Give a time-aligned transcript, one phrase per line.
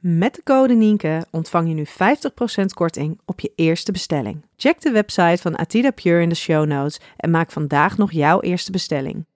[0.00, 4.44] Met de code Nienke ontvang je nu 50% korting op je eerste bestelling.
[4.56, 8.40] Check de website van Atida Pure in de show notes en maak vandaag nog jouw
[8.40, 9.26] eerste bestelling.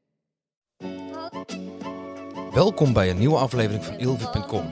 [2.53, 4.65] Welkom bij een nieuwe aflevering van Ilvi.com,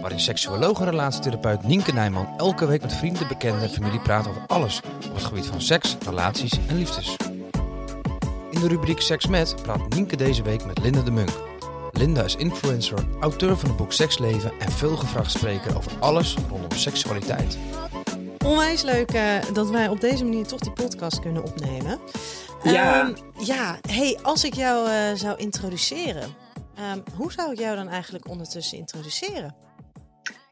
[0.00, 4.42] waarin seksuoloog en relatietherapeut Nienke Nijman elke week met vrienden, bekenden en familie praat over
[4.46, 7.16] alles op het gebied van seks, relaties en liefdes.
[8.50, 11.30] In de rubriek Seks met praat Nienke deze week met Linda de Munk.
[12.00, 17.58] Linda is influencer, auteur van het boek Seksleven en veelgevraagd spreker over alles rondom seksualiteit.
[18.44, 22.00] Onwijs leuk eh, dat wij op deze manier toch die podcast kunnen opnemen.
[22.62, 23.00] Ja.
[23.00, 26.34] Ehm, ja, hey, als ik jou eh, zou introduceren,
[26.76, 29.54] ehm, hoe zou ik jou dan eigenlijk ondertussen introduceren?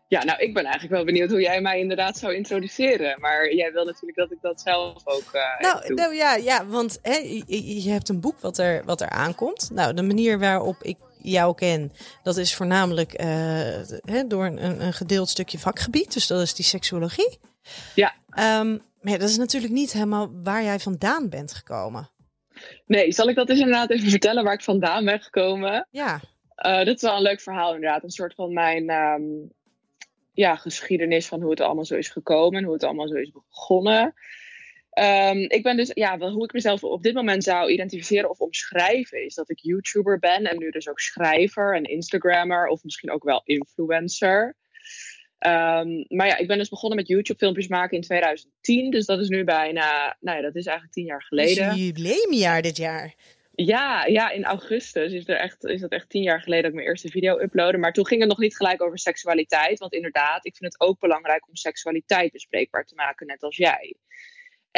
[0.06, 3.20] Ja, nou, ik ben eigenlijk wel benieuwd hoe jij mij inderdaad zou introduceren.
[3.20, 5.96] Maar jij wil natuurlijk dat ik dat zelf ook uh, Nou, doe.
[5.96, 9.70] nou ja, ja, want hè, je, je hebt een boek wat er, wat er aankomt.
[9.72, 10.96] Nou, de manier waarop ik
[11.30, 13.26] jou ken, dat is voornamelijk eh,
[14.04, 16.12] hè, door een, een gedeeld stukje vakgebied.
[16.12, 17.38] Dus dat is die seksuologie.
[17.94, 18.14] Ja.
[18.28, 22.10] Ehm, maar ja, dat is natuurlijk niet helemaal waar jij vandaan bent gekomen.
[22.86, 25.86] Nee, zal ik dat eens inderdaad even vertellen waar ik vandaan ben gekomen?
[25.90, 26.20] Ja,
[26.54, 28.02] Eh dat is wel een leuk verhaal inderdaad.
[28.02, 29.22] Een soort van mijn ehm,
[30.32, 32.64] ja, geschiedenis van hoe het allemaal zo is gekomen.
[32.64, 34.14] Hoe het allemaal zo is begonnen.
[34.98, 39.24] Ehm, ik ben dus, ja, hoe ik mezelf op dit moment zou identificeren of omschrijven,
[39.24, 43.24] is dat ik YouTuber ben en nu dus ook schrijver en Instagrammer of misschien ook
[43.24, 44.56] wel influencer.
[45.38, 49.28] Ehm, maar ja, ik ben dus begonnen met YouTube-filmpjes maken in 2010, dus dat is
[49.28, 51.70] nu bijna, nou ja, dat is eigenlijk tien jaar geleden.
[51.70, 53.14] Dus jubileumjaar dit jaar.
[53.54, 56.76] Ja, ja, in augustus is, er echt, is dat echt tien jaar geleden dat ik
[56.76, 57.78] mijn eerste video uploadde.
[57.78, 59.78] Maar toen ging het nog niet gelijk over seksualiteit.
[59.78, 63.96] Want inderdaad, ik vind het ook belangrijk om seksualiteit bespreekbaar te maken, net als jij.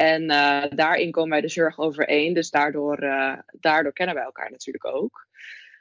[0.01, 2.35] En eh, daarin komen wij de zorg overeen.
[2.35, 5.27] Dus daardoor, eh, daardoor kennen wij elkaar natuurlijk ook.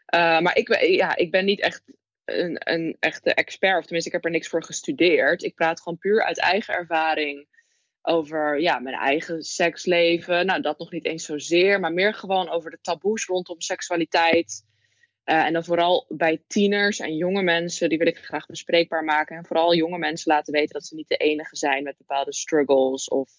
[0.06, 1.84] Eh, maar ik, ben- ja, ik ben niet echt
[2.26, 3.78] een, een echte expert.
[3.78, 5.44] Of tenminste, ik heb er niks voor gestudeerd.
[5.44, 7.48] Ik praat gewoon puur uit eigen ervaring
[8.02, 10.46] over ja, mijn eigen seksleven.
[10.46, 14.66] Nou, dat nog niet eens zozeer, maar meer gewoon over de taboes rondom seksualiteit.
[15.24, 19.38] En dan vooral bij tieners en jonge mensen, die wil ik graag bespreekbaar maken.
[19.38, 23.08] En vooral jonge mensen laten weten dat ze niet de enige zijn met bepaalde struggles
[23.08, 23.30] of,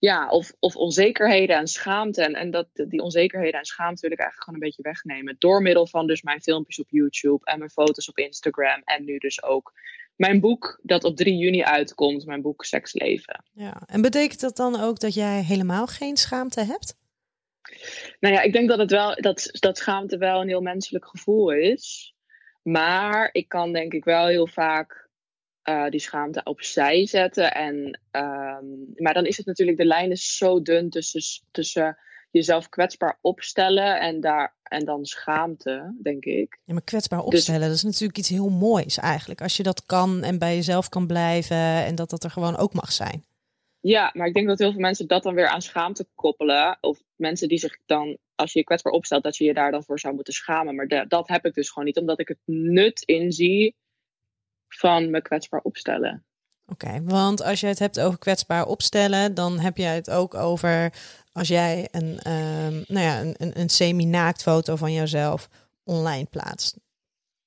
[0.00, 2.22] ja, of, of onzekerheden en schaamte.
[2.22, 5.36] En, en dat, die onzekerheden en schaamte wil ik eigenlijk gewoon een beetje wegnemen.
[5.38, 8.82] Door middel van dus mijn filmpjes op YouTube en mijn foto's op Instagram.
[8.84, 9.72] En nu dus ook
[10.16, 13.44] mijn boek dat op 3 juni uitkomt, mijn boek Seksleven.
[13.52, 13.82] Ja.
[13.86, 16.98] En betekent dat dan ook dat jij helemaal geen schaamte hebt?
[18.20, 21.52] Nou ja, ik denk dat, het wel, dat, dat schaamte wel een heel menselijk gevoel
[21.52, 22.14] is.
[22.62, 25.08] Maar ik kan denk ik wel heel vaak
[25.62, 27.54] eh, die schaamte opzij zetten.
[27.54, 28.64] En, ehm,
[28.96, 31.98] maar dan is het natuurlijk, de lijn is zo dun tussen, tussen
[32.30, 36.58] jezelf kwetsbaar opstellen en, daar, en dan schaamte, denk ik.
[36.64, 39.40] Ja, maar kwetsbaar Dus- opstellen, dat is natuurlijk iets heel moois eigenlijk.
[39.42, 42.72] Als je dat kan en bij jezelf kan blijven en dat dat er gewoon ook
[42.72, 43.24] mag zijn.
[43.80, 46.78] Ja, maar ik denk dat heel veel mensen dat dan weer aan schaamte koppelen.
[46.80, 49.84] Of mensen die zich dan, als je je kwetsbaar opstelt, dat je je daar dan
[49.84, 50.74] voor zou moeten schamen.
[50.74, 53.74] Maar da- dat heb ik dus gewoon niet, omdat ik het nut inzie
[54.74, 56.24] van me kwetsbaar opstellen.
[56.66, 60.92] Oké, want als je het hebt over kwetsbaar opstellen, dan heb je het ook over
[61.32, 65.48] als jij een, ehm, nou ja, een, een, een semi-naakt foto van jezelf
[65.84, 66.76] online plaatst.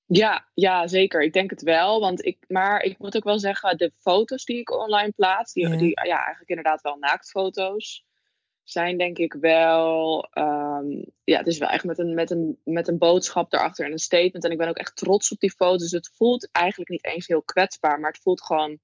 [0.06, 1.24] Ja, ja, zeker.
[1.24, 2.00] Ik denk het wel.
[2.00, 5.68] Want ik, maar ik moet ook wel zeggen, de foto's die ik online plaats, die,
[5.68, 5.76] Ja.
[5.76, 8.06] die ja, eigenlijk inderdaad wel naaktfoto's,
[8.64, 10.90] zijn denk ik wel, ehm,
[11.24, 14.00] ja, het is wel echt met een, met, een, met een boodschap erachter en een
[14.00, 14.44] statement.
[14.44, 15.82] En ik ben ook echt trots op die foto's.
[15.82, 18.80] Dus het voelt eigenlijk niet eens heel kwetsbaar, maar het voelt gewoon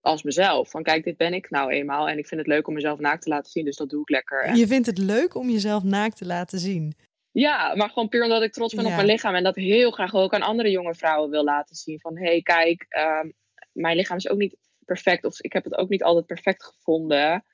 [0.00, 0.70] als mezelf.
[0.70, 3.22] Van kijk, dit ben ik nou eenmaal en ik vind het leuk om mezelf naakt
[3.22, 4.44] te laten zien, dus dat doe ik lekker.
[4.44, 6.94] En- Je vindt het leuk om jezelf naakt te laten zien.
[7.30, 8.90] Ja, maar gewoon puur omdat ik trots ben Ja.
[8.90, 9.34] op mijn lichaam.
[9.34, 12.00] En dat heel graag ook aan andere jonge vrouwen wil laten zien.
[12.00, 13.30] Van, hé, hey, kijk, ehm,
[13.72, 15.24] mijn lichaam is ook niet perfect.
[15.24, 17.44] Of ik heb het ook niet altijd perfect gevonden.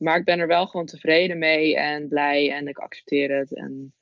[0.00, 2.52] Maar ik ben er wel gewoon tevreden mee en blij.
[2.52, 3.54] En ik accepteer het.
[3.54, 3.94] En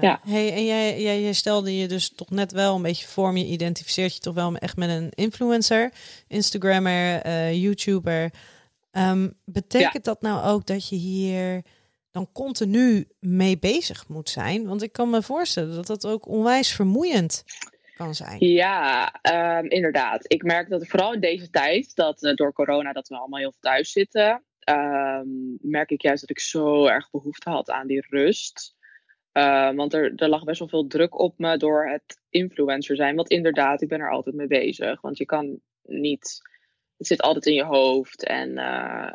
[0.00, 0.20] Ja.
[0.24, 3.38] Hey, en jij, jij, jij stelde je dus toch net wel een beetje voor.
[3.38, 5.92] Je identificeert je toch wel echt met een influencer,
[6.28, 8.30] Instagrammer, eh, YouTuber.
[8.90, 11.62] Ehm, betekent dat nou ook dat je hier
[12.10, 14.66] dan continu mee bezig moet zijn?
[14.66, 17.44] Want ik kan me voorstellen dat dat ook onwijs vermoeiend
[17.96, 18.46] kan zijn.
[18.46, 20.32] Ja, ehm, inderdaad.
[20.32, 23.50] Ik merk dat vooral in deze tijd, dat uh, door corona, dat we allemaal heel
[23.50, 25.28] veel thuis zitten, ehm,
[25.60, 28.74] merk ik juist dat ik zo erg behoefte had aan die rust.
[29.32, 33.16] Uh, want er, er lag best wel veel druk op me door het influencer zijn.
[33.16, 35.00] Want inderdaad, ik ben er altijd mee bezig.
[35.00, 36.40] Want je kan niet.
[36.96, 38.24] Het zit altijd in je hoofd.
[38.24, 39.12] En, uh,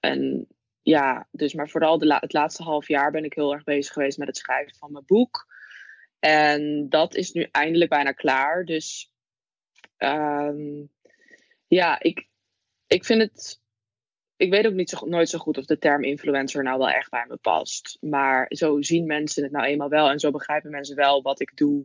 [0.00, 0.46] en
[0.82, 4.18] ja, dus maar vooral de het laatste half jaar ben ik heel erg bezig geweest
[4.18, 5.46] met het schrijven van mijn boek.
[6.18, 8.64] En dat is nu eindelijk bijna klaar.
[8.64, 9.12] Dus
[9.98, 10.90] um,
[11.66, 12.28] ja, ik,
[12.86, 13.60] ik vind het.
[14.38, 17.10] Ik weet ook niet zo, nooit zo goed of de term influencer nou wel echt
[17.10, 17.96] bij me past.
[18.00, 20.10] Maar zo zien mensen het nou eenmaal wel.
[20.10, 21.84] En zo begrijpen mensen wel wat ik doe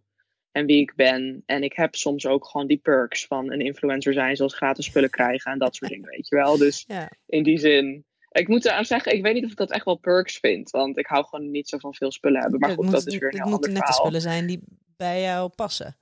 [0.52, 1.44] en wie ik ben.
[1.46, 5.10] En ik heb soms ook gewoon die perks van een influencer zijn, zoals gratis spullen
[5.10, 6.58] krijgen en dat soort dingen, weet je wel.
[6.58, 7.12] Dus ja.
[7.26, 8.06] in die zin.
[8.32, 10.70] Ik moet eraan zeggen, ik weet niet of ik dat echt wel perks vind.
[10.70, 12.60] Want ik hou gewoon niet zo van veel spullen hebben.
[12.60, 14.06] Maar goed, het dat is weer een Het heel moeten ander net de verhaal.
[14.06, 14.62] spullen zijn die
[14.98, 15.98] bij jou passen.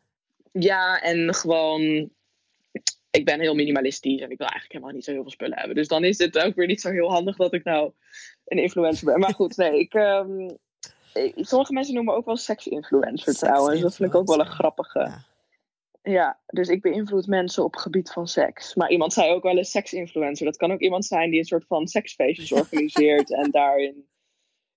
[0.51, 2.11] Ja, en gewoon.
[3.11, 5.75] Ik ben heel minimalistisch en ik wil eigenlijk helemaal niet zo heel veel spullen hebben.
[5.75, 7.91] Dus dan is het ook weer niet zo heel handig dat ik nou
[8.45, 9.19] een influencer ben.
[9.19, 9.93] Maar goed, nee, ik.
[9.93, 10.49] ehm,
[11.35, 13.81] sommige mensen noemen me ook wel sex-influencer trouwens.
[13.81, 14.99] Dat vind ik ook wel een grappige.
[14.99, 15.29] Ja.
[16.03, 18.75] Ja, dus ik beïnvloed mensen op het gebied van seks.
[18.75, 20.45] Maar iemand zei ook wel eens seks-influencer.
[20.45, 24.05] Dat kan ook iemand zijn die een soort van seksfeestjes organiseert en daarin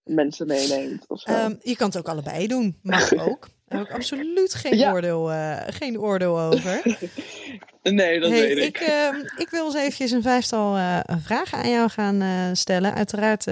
[0.02, 1.08] mensen meeneemt.
[1.08, 1.30] Of zo.
[1.30, 2.78] Ehm, je kan het ook allebei doen.
[2.82, 3.48] Mag ook.
[3.74, 4.92] Daar heb ik absoluut geen, Ja.
[4.92, 6.82] oordeel, eh, geen oordeel over.
[7.82, 8.64] nee, dat Hey, weet ik.
[8.64, 12.94] ik, ehm, ik wil eens eventjes een vijftal eh, vragen aan jou gaan eh, stellen.
[12.94, 13.42] Uiteraard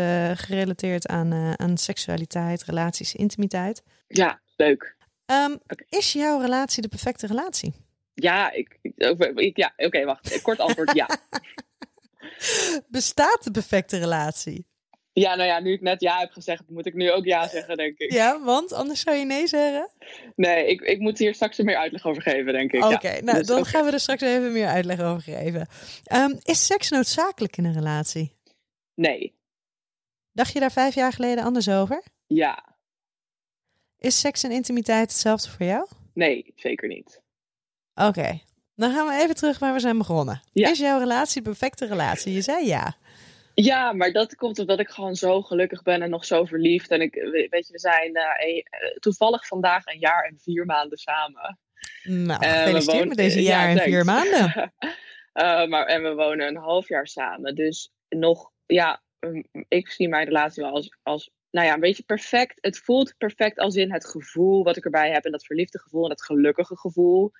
[0.41, 3.83] gerelateerd aan, aan seksualiteit, relaties, intimiteit.
[4.09, 4.97] Ja, leuk.
[5.69, 5.85] Oké.
[5.89, 7.75] Is jouw relatie de perfecte relatie?
[8.15, 8.95] Ja, ik, ik,
[9.35, 10.43] ik- ja oké, wacht.
[10.43, 11.09] Kort antwoord ja.
[12.89, 14.67] Bestaat de perfecte relatie?
[15.15, 17.77] Ja, nou ja, nu ik net ja heb gezegd, moet ik nu ook ja zeggen,
[17.77, 18.13] denk ik.
[18.13, 19.91] Ja, want anders zou je nee zeggen.
[20.37, 22.85] Nee, ik, ik moet hier straks meer uitleg over geven, denk ik.
[22.85, 23.21] Oké, ja.
[23.21, 25.69] nou Dus, dan gaan we er straks even meer uitleg over geven.
[26.05, 28.37] Ehm, is seks noodzakelijk in een relatie?
[28.95, 29.41] Nee,
[30.35, 32.03] Dacht je daar vijf jaar geleden anders over?
[32.27, 32.77] ja,
[33.99, 35.87] Is seks en intimiteit hetzelfde voor jou?
[36.15, 37.21] nee, zeker niet.
[37.95, 38.41] Oké,
[38.75, 40.41] dan gaan we even terug waar we zijn begonnen.
[40.53, 40.69] Ja.
[40.71, 42.33] Is jouw relatie de perfecte relatie?
[42.33, 42.97] Je zei ja.
[43.55, 46.91] Ja, maar dat komt omdat ik gewoon zo gelukkig ben en nog zo verliefd.
[46.91, 50.39] En ik, we- weet je, we zijn eh, een- eh, toevallig vandaag een jaar en
[50.39, 51.59] vier maanden samen.
[52.03, 54.73] Nou, Eh, gefeliciteerd wonen- met deze ja, jaar en vier maanden.
[55.71, 57.55] Maar, en we wonen een half jaar samen.
[57.55, 62.03] Dus nog, ja, mm, ik zie mijn relatie wel als, als, nou ja, een beetje
[62.03, 62.59] perfect.
[62.61, 65.25] Het voelt perfect als in het gevoel wat ik erbij heb.
[65.25, 67.33] En dat verliefde gevoel en dat gelukkige gevoel.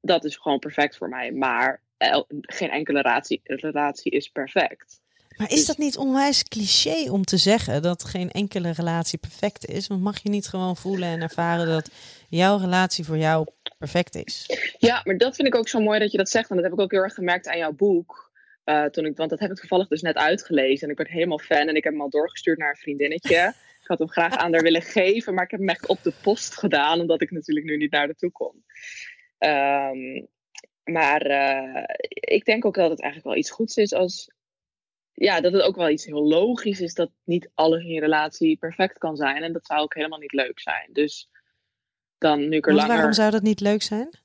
[0.00, 1.32] Dat is gewoon perfect voor mij.
[1.32, 5.00] Maar el- geen enkele relatie, relatie is perfect.
[5.36, 9.86] Maar is dat niet onwijs cliché om te zeggen dat geen enkele relatie perfect is?
[9.86, 11.90] Want mag je niet gewoon voelen en ervaren dat
[12.28, 13.46] jouw relatie voor jou
[13.78, 14.46] perfect is?
[14.78, 16.50] Ja, maar dat vind ik ook zo mooi dat je dat zegt.
[16.50, 18.32] En dat heb ik ook heel erg gemerkt aan jouw boek.
[18.64, 20.84] Eh, toen ik, want dat heb ik toevallig dus net uitgelezen.
[20.84, 21.68] En ik werd helemaal fan.
[21.68, 23.54] En ik heb hem al doorgestuurd naar een vriendinnetje.
[23.82, 25.34] ik had hem graag aan haar willen geven.
[25.34, 27.00] Maar ik heb hem echt op de post gedaan.
[27.00, 28.64] Omdat ik natuurlijk nu niet naar de toe kon.
[29.38, 30.24] Ehm,
[30.84, 34.30] maar eh, ik denk ook dat het eigenlijk wel iets goeds is als...
[35.14, 38.58] Ja, dat het ook wel iets heel logisch is dat niet alles in je relatie
[38.58, 39.42] perfect kan zijn.
[39.42, 40.88] En dat zou ook helemaal niet leuk zijn.
[40.92, 41.28] Dus
[42.18, 44.22] dan nu ik er Want langer waarom zou dat niet leuk zijn?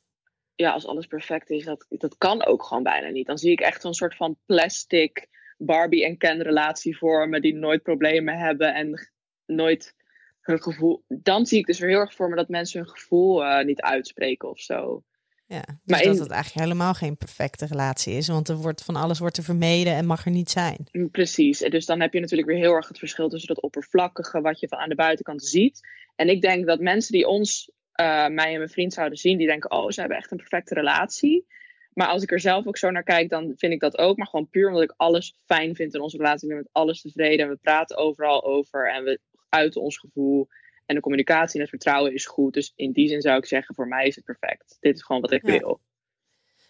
[0.60, 3.28] ja, als alles perfect is, dat, dat kan ook gewoon bijna niet.
[3.28, 7.84] Dan zie ik echt zo'n soort van plastic Barbie en Ken relatie vormen die nooit
[7.84, 9.10] problemen hebben en
[9.46, 9.96] nooit
[10.42, 11.04] hun gevoel.
[11.08, 13.82] Dan zie ik dus weer heel erg voor me dat mensen hun gevoel eh, niet
[13.82, 15.04] uitspreken of zo.
[15.52, 18.28] Ja, dus Maar dat in- het eigenlijk helemaal geen perfecte relatie is.
[18.28, 20.88] Want er wordt van alles wordt er vermeden en mag er niet zijn.
[20.92, 21.62] Mm, Precies.
[21.62, 24.60] En Dus dan heb je natuurlijk weer heel erg het verschil tussen dat oppervlakkige wat
[24.60, 25.80] je van aan de buitenkant ziet.
[26.16, 29.48] En ik denk dat mensen die ons, eh, mij en mijn vriend zouden zien, die
[29.48, 31.46] denken, oh, ze hebben echt een perfecte relatie.
[31.94, 34.18] Maar als ik er zelf ook zo naar kijk, dan vind ik dat ook.
[34.18, 36.48] Maar gewoon puur omdat ik alles fijn vind in onze relatie.
[36.50, 38.92] Ik ben met alles tevreden en we praten overal over.
[38.94, 40.48] En we uiten ons gevoel.
[40.90, 42.54] En de communicatie en het vertrouwen is goed.
[42.54, 44.78] Dus in die zin zou ik zeggen, voor mij is het perfect.
[44.80, 45.58] Dit is gewoon wat ik Ja.
[45.60, 45.80] wil.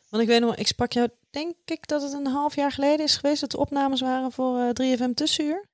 [0.09, 3.05] Want ik weet nog, ik sprak jou, denk ik dat het een half jaar geleden
[3.05, 5.67] is geweest dat de opnames waren voor eh, 3FM Tussenuur.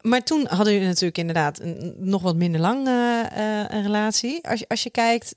[0.00, 4.46] Maar toen hadden jullie natuurlijk inderdaad een, nog wat minder lang eh, eh, een relatie.
[4.48, 5.34] Als je, als je kijkt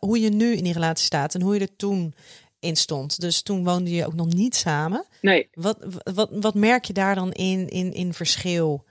[0.00, 2.14] hoe je nu in die relatie staat en hoe je er toen
[2.58, 3.20] in stond.
[3.20, 5.04] Dus toen woonde je ook nog niet samen.
[5.20, 8.84] Nee, Wat, wat, wat merk je daar dan in, in, in verschil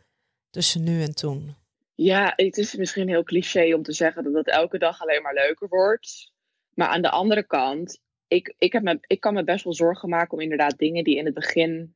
[0.49, 1.55] tussen nu en toen?
[1.95, 5.33] Ja, het is misschien heel cliché om te zeggen dat het elke dag alleen maar
[5.33, 6.31] leuker wordt.
[6.73, 10.09] Maar aan de andere kant, ik, ik, heb me, ik kan me best wel zorgen
[10.09, 11.95] maken om inderdaad dingen die in het begin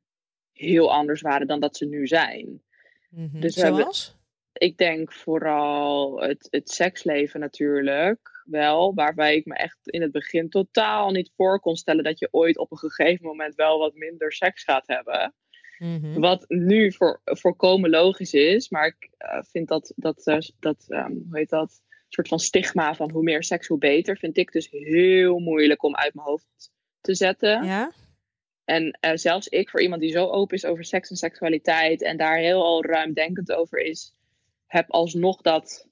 [0.51, 2.63] heel anders waren dan dat ze nu zijn.
[3.09, 4.17] Dus we hebben- Zoals?
[4.53, 8.43] Ik denk vooral het, het seksleven natuurlijk.
[8.45, 12.27] wel, waarbij ik me echt in het begin totaal niet voor kon stellen dat je
[12.31, 15.33] ooit op een gegeven moment wel wat minder seks gaat hebben.
[15.79, 16.19] Mhm.
[16.19, 21.11] Wat nu voor, voorkomen logisch is, maar ik eh, vind dat, dat, eh, dat ehm,
[21.11, 24.67] hoe heet dat, soort van stigma van hoe meer seks, hoe beter, vind ik dus
[24.71, 26.71] heel moeilijk om uit mijn hoofd
[27.01, 27.63] te zetten.
[27.63, 27.91] Ja?
[28.63, 32.17] En eh, zelfs ik, voor iemand die zo open is over seks en seksualiteit en
[32.17, 34.15] daar heel al ruimdenkend over is,
[34.65, 35.87] heb alsnog dat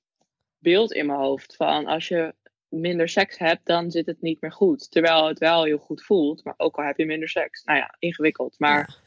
[0.57, 2.33] beeld in mijn hoofd van als je
[2.69, 4.91] minder seks hebt, dan zit het niet meer goed.
[4.91, 7.63] Terwijl het wel heel goed voelt, maar ook al heb je minder seks.
[7.63, 8.59] Nou ja, ingewikkeld.
[8.59, 8.99] Maar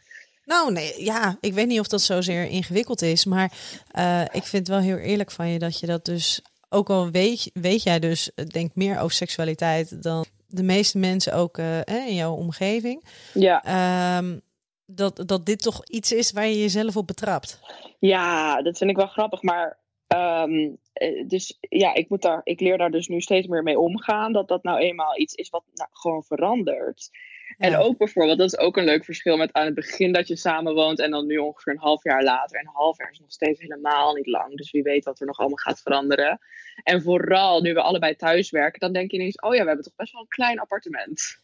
[0.51, 3.53] Nou, nee, ja, ik weet niet of dat zozeer ingewikkeld is, maar
[3.91, 7.11] eh, ik vind het wel heel eerlijk van je dat je dat dus, ook al
[7.11, 12.07] weet, weet jij dus, eh, denk meer over seksualiteit dan de meeste mensen ook eh,
[12.07, 13.05] in jouw omgeving,
[13.35, 13.65] ja.
[13.65, 14.39] ehm,
[14.87, 17.61] dat, dat dit toch iets is waar je jezelf op betrapt.
[17.99, 19.43] Ja, dat vind ik wel grappig.
[19.43, 23.63] Maar ehm, eh, dus ja, ik, moet daar, ik leer daar dus nu steeds meer
[23.63, 24.33] mee omgaan.
[24.33, 27.11] Dat dat nou eenmaal iets is wat nou, gewoon verandert.
[27.59, 30.37] En ook bijvoorbeeld, dat is ook een leuk verschil met aan het begin dat je
[30.37, 32.59] samen woont en dan nu ongeveer een half jaar later.
[32.59, 34.57] En een half jaar is nog steeds helemaal niet lang.
[34.57, 36.39] Dus wie weet wat er nog allemaal gaat veranderen.
[36.83, 39.85] En vooral nu we allebei thuis werken, dan denk je ineens, oh ja, we hebben
[39.85, 41.39] toch best wel een klein appartement.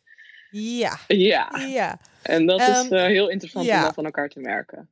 [0.51, 1.99] Ja, Ja, ja.
[2.23, 4.91] en dat is Ehm, eh, heel interessant om dat van elkaar te merken.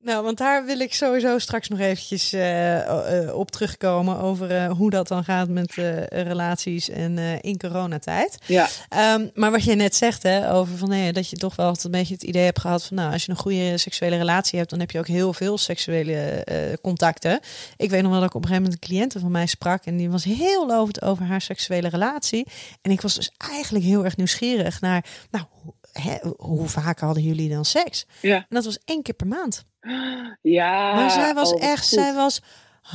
[0.00, 4.70] Nou, want daar wil ik sowieso straks nog eventjes eh, eh, op terugkomen over eh,
[4.70, 5.74] hoe dat dan gaat met
[6.08, 8.38] relaties en in coronatijd.
[8.46, 11.66] Ja, Ehm, maar wat je net zegt, hè, over van nee, dat je toch wel
[11.66, 14.58] altijd een beetje het idee hebt gehad van nou, als je een goede seksuele relatie
[14.58, 16.44] hebt, dan heb je ook heel veel seksuele
[16.82, 17.40] contacten.
[17.76, 19.84] Ik weet nog wel dat ik op een gegeven moment een cliënte van mij sprak
[19.84, 22.46] en die was heel lovend over haar seksuele relatie.
[22.82, 25.44] En ik was dus eigenlijk heel erg nieuwsgierig naar, nou,
[26.36, 28.06] hoe vaak hadden jullie dan seks?
[28.20, 28.36] ja.
[28.36, 29.64] En dat was één keer per maand.
[30.42, 30.94] Ja.
[30.94, 31.98] Maar zij was oh, echt, goed.
[31.98, 32.42] zij was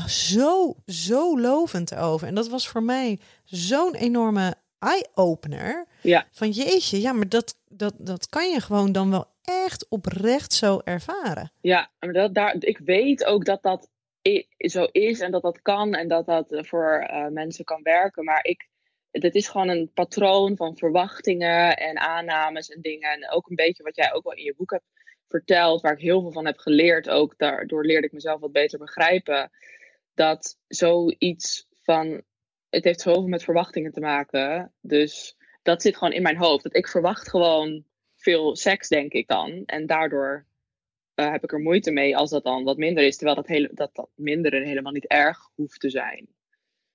[0.07, 2.27] zo, zo lovend over.
[2.27, 5.85] En dat was voor mij zo'n enorme eye-opener.
[6.01, 6.27] Ja.
[6.31, 10.81] Van jeetje, ja, maar dat, dat, dat kan je gewoon dan wel echt oprecht zo
[10.83, 11.51] ervaren.
[11.61, 13.89] Ja, maar dat, daar, ik weet ook dat dat
[14.57, 18.23] zo is en dat dat kan en dat dat eh, voor eh, mensen kan werken.
[18.23, 18.67] Maar ik,
[19.11, 23.11] het is gewoon een patroon van verwachtingen en aannames en dingen.
[23.11, 24.85] En ook een beetje wat jij ook wel in je boek hebt
[25.33, 27.09] verteld, waar ik heel veel van heb geleerd.
[27.09, 29.51] Ook daardoor leerde ik mezelf wat beter begrijpen.
[30.13, 32.23] Dat zoiets van,
[32.69, 34.73] het heeft zoveel met verwachtingen te maken.
[34.81, 36.63] Dus dat zit gewoon in mijn hoofd.
[36.63, 37.85] Dat ik verwacht gewoon
[38.15, 39.63] veel seks, denk ik dan.
[39.65, 40.45] En daardoor
[41.13, 43.15] eh, heb ik er moeite mee als dat dan wat minder is.
[43.15, 46.27] Terwijl dat, hele, dat, dat mindere helemaal niet erg hoeft te zijn.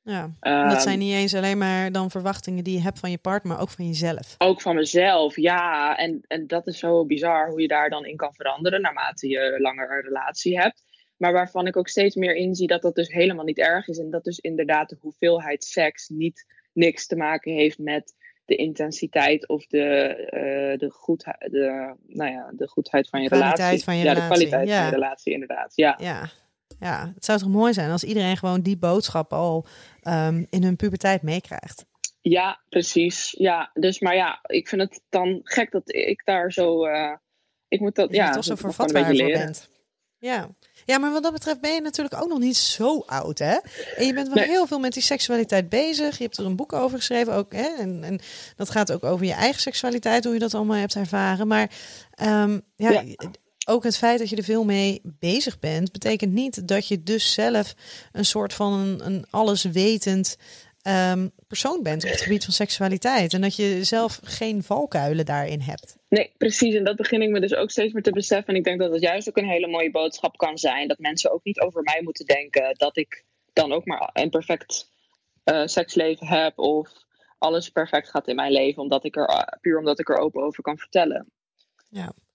[0.09, 0.31] Ja.
[0.41, 3.53] Dat Ehm, zijn niet eens alleen maar dan verwachtingen die je hebt van je partner,
[3.53, 4.35] maar ook van jezelf.
[4.39, 5.97] Ook van mezelf, ja.
[5.97, 9.57] En, en dat is zo bizar hoe je daar dan in kan veranderen naarmate je
[9.59, 10.83] langer een relatie hebt.
[11.17, 13.99] Maar waarvan ik ook steeds meer inzie dat dat dus helemaal niet erg is.
[13.99, 19.49] En dat dus inderdaad de hoeveelheid seks niet niks te maken heeft met de intensiteit
[19.49, 19.85] of de,
[20.31, 23.85] eh, de, goedheid, de, nou ja, de goedheid van je Kwaliteit relatie.
[23.85, 24.77] van je ja, relatie, de kwaliteit ja.
[24.77, 25.73] van je relatie, inderdaad.
[25.75, 25.99] Ja.
[26.01, 26.29] Ja.
[26.81, 29.67] Ja, het zou toch mooi zijn als iedereen gewoon die boodschap al
[30.03, 31.87] ehm, in hun puberteit meekrijgt.
[32.21, 33.35] Ja, precies.
[33.39, 36.85] Ja, dus maar ja, ik vind het dan gek dat ik daar zo.
[36.85, 37.17] eh,
[37.69, 38.11] ik moet dat.
[38.11, 38.75] Je ja, toch zo ik voor
[39.33, 39.69] bent.
[40.21, 40.49] Ja.
[40.85, 43.59] ja, maar wat dat betreft ben je natuurlijk ook nog niet zo oud, hè?
[43.97, 44.47] En je bent wel Nee.
[44.47, 46.17] heel veel met die seksualiteit bezig.
[46.19, 47.67] Je hebt er een boek over geschreven ook, hè?
[47.79, 48.21] En, en
[48.57, 51.47] dat gaat ook over je eigen seksualiteit, hoe je dat allemaal hebt ervaren.
[51.47, 51.71] Maar
[52.15, 53.03] ehm, ja, Ja.
[53.69, 57.33] Ook het feit dat je er veel mee bezig bent, betekent niet dat je dus
[57.33, 57.75] zelf
[58.13, 60.39] een soort van een, een alleswetend
[60.83, 63.33] ehm, persoon bent op het gebied van seksualiteit.
[63.33, 65.97] En dat je zelf geen valkuilen daarin hebt.
[66.09, 66.75] Nee, precies.
[66.75, 68.53] En dat begin ik me dus ook steeds meer te beseffen.
[68.53, 70.89] En ik denk dat het juist ook een hele mooie boodschap kan zijn.
[70.89, 74.91] Dat mensen ook niet over mij moeten denken dat ik dan ook maar een perfect
[75.45, 76.59] eh, seksleven heb.
[76.59, 76.89] Of
[77.39, 78.83] alles perfect gaat in mijn leven.
[78.83, 81.27] Omdat ik er, puur omdat ik er open over kan vertellen.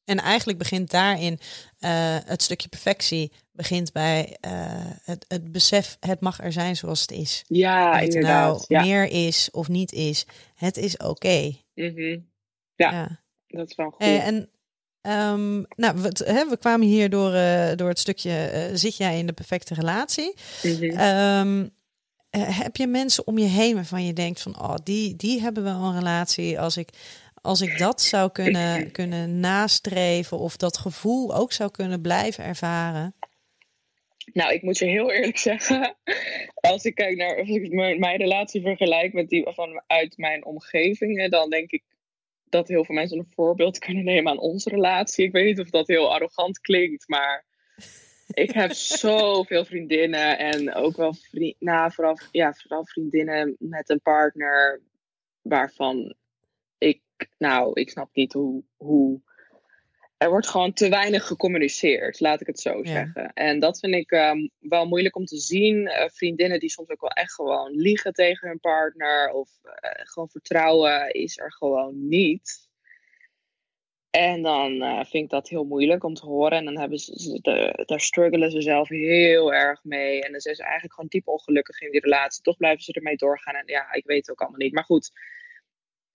[0.05, 1.39] En eigenlijk begint daarin
[1.79, 4.51] eh, het stukje perfectie begint bij eh,
[5.03, 7.43] het, het besef, het mag er zijn zoals het is.
[7.48, 8.53] Ja, het er inderdaad.
[8.53, 8.81] nou ja.
[8.81, 11.55] meer is of niet is, het is oké.
[11.74, 12.19] Mhm.
[12.75, 12.91] Ja.
[12.91, 13.22] Ja.
[13.48, 14.01] dat is wel goed.
[14.01, 14.50] Eh, en
[15.01, 17.31] ehm, nou, we, hè, we kwamen hier door,
[17.75, 20.33] door het stukje, zit jij in de perfecte relatie?
[20.63, 20.83] Mhm.
[20.83, 21.65] Ehm,
[22.33, 25.63] eh, heb je mensen om je heen waarvan je denkt van, oh, die, die hebben
[25.63, 26.60] wel een relatie.
[26.60, 26.89] Als ik,
[27.44, 33.16] als ik dat zou kunnen, kunnen nastreven of dat gevoel ook zou kunnen blijven ervaren.
[34.34, 35.96] Nou, ik moet je heel eerlijk zeggen,
[36.54, 40.46] als ik kijk naar of ik mijn, mijn relatie vergelijk met die van uit mijn
[40.46, 41.84] omgeving, hè, dan denk ik
[42.46, 45.26] dat heel veel mensen een voorbeeld kunnen nemen aan onze relatie.
[45.26, 47.46] Ik weet niet of dat heel arrogant klinkt, maar
[48.34, 48.72] ik heb
[49.04, 54.82] zoveel vriendinnen en ook wel vriend, nou, vooral, ja, vooral vriendinnen met een partner
[55.42, 56.16] waarvan
[57.38, 59.22] nou, ik snap niet hoe, hoe
[60.24, 63.34] er wordt gewoon te weinig gecommuniceerd, laat ik het zo zeggen.
[63.34, 65.75] En dat vind ik um, wel moeilijk om te zien.
[65.75, 70.29] Uh, vriendinnen die soms ook wel echt gewoon liegen tegen hun partner of uh, gewoon
[70.29, 72.67] vertrouwen is er gewoon niet.
[74.10, 76.58] En dan uh, vind ik dat heel moeilijk om te horen.
[76.58, 80.22] En dan hebben ze, de, daar struggelen ze zelf heel erg mee.
[80.22, 82.43] En dan zijn ze eigenlijk gewoon diep ongelukkig in die relatie.
[82.43, 83.55] Toch blijven ze ermee doorgaan.
[83.55, 84.74] En ja, ik weet het ook allemaal niet.
[84.74, 85.12] Maar goed,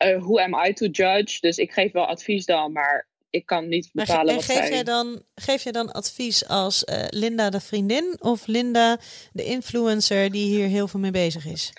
[0.04, 1.40] uh, who am I to judge?
[1.40, 4.70] Dus ik geef wel advies dan, maar ik kan niet bepalen maar, wat geef zij...
[4.70, 8.98] Jij dan, geef je dan advies als uh, Linda de vriendin of Linda
[9.32, 11.72] de influencer die hier heel veel mee bezig is?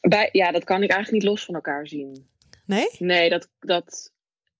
[0.00, 2.28] Bij, ja, dat kan ik eigenlijk niet los van elkaar zien.
[2.66, 2.86] Nee?
[2.98, 3.48] Nee, dat...
[3.60, 4.12] dat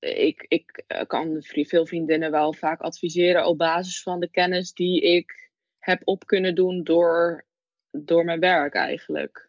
[0.05, 5.51] ik, ik kan veel vriendinnen wel vaak adviseren op basis van de kennis die ik
[5.79, 7.45] heb op kunnen doen door,
[7.91, 9.44] door mijn werk eigenlijk.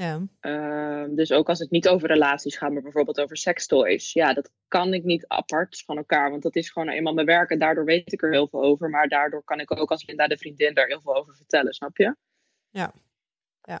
[0.00, 0.26] Ja.
[0.40, 4.12] Uh, dus ook als het niet over relaties gaat, maar bijvoorbeeld over sextoys.
[4.12, 7.50] Ja, dat kan ik niet apart van elkaar, want dat is gewoon eenmaal mijn werk
[7.50, 8.90] en daardoor weet ik er heel veel over.
[8.90, 11.96] Maar daardoor kan ik ook als Linda de vriendin daar heel veel over vertellen, snap
[11.96, 12.16] je?
[12.70, 12.92] Ja,
[13.62, 13.80] ja.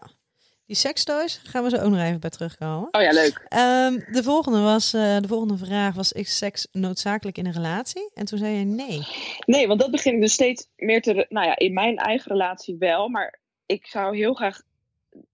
[0.66, 2.88] Die sextoys gaan we zo ook nog even bij terugkomen.
[2.90, 3.38] Oh ja, leuk.
[3.38, 8.10] Um, de, volgende was, uh, de volgende vraag was: Is seks noodzakelijk in een relatie?
[8.14, 9.06] En toen zei je nee.
[9.46, 11.26] Nee, want dat begin ik dus steeds meer te.
[11.28, 13.08] Nou ja, in mijn eigen relatie wel.
[13.08, 14.60] Maar ik zou heel graag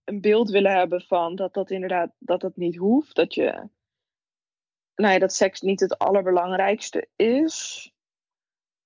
[0.03, 3.15] een beeld willen hebben van dat dat inderdaad dat dat niet hoeft.
[3.15, 3.69] Dat je.
[4.95, 7.91] Nou ja, dat seks niet het allerbelangrijkste is.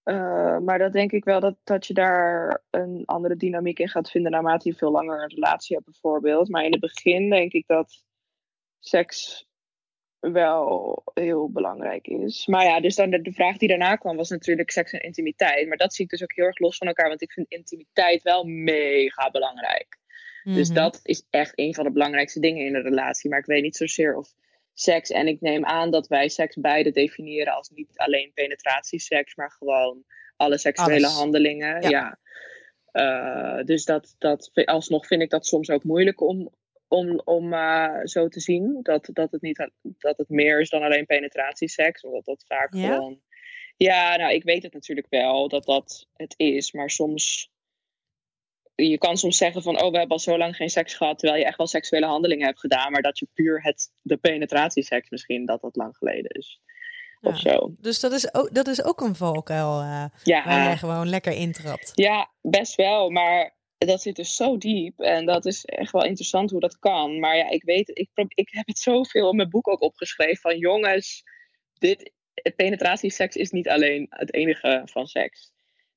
[0.03, 4.11] Uh, maar dat denk ik wel dat, dat je daar een andere dynamiek in gaat
[4.11, 6.49] vinden naarmate je veel langer een relatie hebt, bijvoorbeeld.
[6.49, 8.03] Maar in het begin denk ik dat
[8.79, 9.45] seks
[10.19, 12.47] wel heel belangrijk is.
[12.47, 15.67] Maar ja, dus dan de, de vraag die daarna kwam was natuurlijk seks en intimiteit.
[15.67, 18.21] Maar dat zie ik dus ook heel erg los van elkaar, want ik vind intimiteit
[18.21, 19.99] wel mega belangrijk.
[20.43, 23.29] Dus dat is echt een van de belangrijkste dingen in een relatie.
[23.29, 24.33] Maar ik weet niet zozeer of
[24.73, 25.09] seks.
[25.09, 30.03] En ik neem aan dat wij seks beide definiëren als niet alleen penetratieseks, maar gewoon
[30.35, 31.17] alle seksuele Alles.
[31.17, 31.81] handelingen.
[31.81, 31.89] Ja.
[31.89, 32.19] ja.
[32.93, 36.49] Uh, dus dat, dat, alsnog vind ik dat soms ook moeilijk om,
[36.87, 38.79] om, om uh, zo te zien.
[38.81, 42.03] Dat, dat, het niet, dat het meer is dan alleen penetratieseks.
[42.03, 42.93] Omdat dat vaak ja?
[42.93, 43.21] gewoon.
[43.77, 46.71] Ja, nou, ik weet het natuurlijk wel dat dat het is.
[46.71, 47.50] Maar soms
[48.89, 51.39] je kan soms zeggen van, oh, we hebben al zo lang geen seks gehad, terwijl
[51.39, 55.45] je echt wel seksuele handelingen hebt gedaan, maar dat je puur het, de penetratieseks misschien,
[55.45, 56.61] dat dat lang geleden is.
[57.21, 57.29] Ja.
[57.29, 57.75] Of zo.
[57.79, 60.45] Dus dat is ook, dat is ook een valkuil uh, ja.
[60.45, 61.91] waar je gewoon lekker intrapt.
[61.93, 66.51] Ja, best wel, maar dat zit dus zo diep en dat is echt wel interessant
[66.51, 67.19] hoe dat kan.
[67.19, 70.57] Maar ja, ik weet, ik, ik heb het zoveel in mijn boek ook opgeschreven van,
[70.57, 71.23] jongens,
[71.73, 72.11] dit,
[72.55, 75.51] penetratieseks is niet alleen het enige van seks.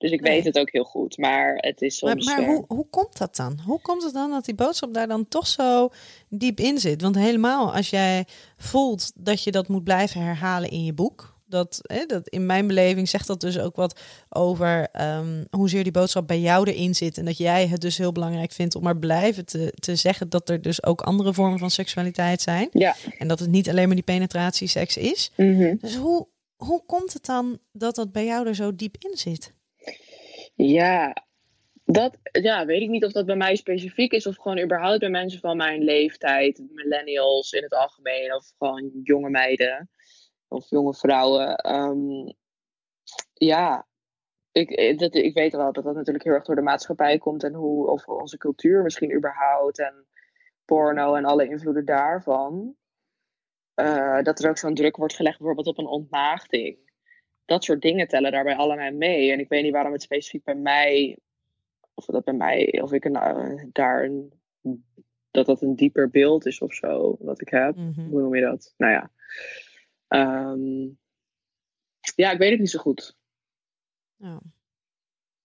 [0.05, 0.33] Dus ik nee.
[0.35, 1.19] weet het ook heel goed.
[1.19, 2.27] Maar het is soms.
[2.27, 3.59] Maar, maar hoe, hoe komt dat dan?
[3.67, 5.89] Hoe komt het dan dat die boodschap daar dan toch zo
[6.29, 7.03] diep in zit?
[7.03, 11.35] Want helemaal als jij voelt dat je dat moet blijven herhalen in je boek.
[11.47, 15.93] Dat, hè, dat in mijn beleving zegt dat dus ook wat over um, hoezeer die
[15.93, 17.19] boodschap bij jou erin zit.
[17.19, 20.49] En dat jij het dus heel belangrijk vindt om maar blijven te, te zeggen dat
[20.49, 22.69] er dus ook andere vormen van seksualiteit zijn.
[22.73, 22.97] Ja.
[23.19, 25.31] En dat het niet alleen maar die penetratieseks is.
[25.37, 25.79] Mm -hmm.
[25.81, 29.54] Dus hoe, hoe komt het dan dat dat bij jou er zo diep in zit?
[30.55, 31.25] Ja,
[31.85, 35.11] dat ja, weet ik niet of dat bij mij specifiek is of gewoon überhaupt bij
[35.11, 39.91] mensen van mijn leeftijd, millennials in het algemeen, of gewoon jonge meiden
[40.49, 41.75] of jonge vrouwen.
[41.75, 42.35] Um,
[43.33, 43.87] ja,
[44.53, 47.55] ik, dat, ik weet wel dat dat natuurlijk heel erg door de maatschappij komt en
[47.55, 50.07] hoe, of onze cultuur misschien überhaupt en
[50.65, 52.77] porno en alle invloeden daarvan.
[53.75, 56.84] Uh, dat er ook zo'n druk wordt gelegd bijvoorbeeld op een ontmaagding
[57.45, 59.33] dat soort dingen tellen daarbij allemaal mee.
[59.33, 61.19] En ik weet niet waarom het specifiek bij mij,
[61.95, 64.33] of dat bij mij, of ik een, uh, daar een,
[65.31, 67.77] dat dat een dieper beeld is of zo, wat ik heb.
[67.77, 68.09] Mhm.
[68.09, 68.75] Hoe noem je dat?
[68.77, 69.11] Nou ja.
[70.53, 70.99] Um,
[72.17, 73.17] ja, ik weet het niet zo goed.
[74.17, 74.41] Ja.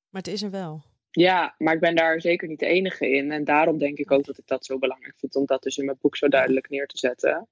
[0.10, 0.82] Maar het is er wel.
[1.12, 3.32] Ja, maar ik ben daar zeker niet de enige in.
[3.32, 5.86] En daarom denk ik ook dat ik dat zo belangrijk vind om dat dus in
[5.86, 7.48] mijn boek zo duidelijk neer te zetten.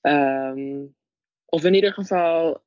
[0.00, 0.94] Um,
[1.44, 2.62] of in ieder geval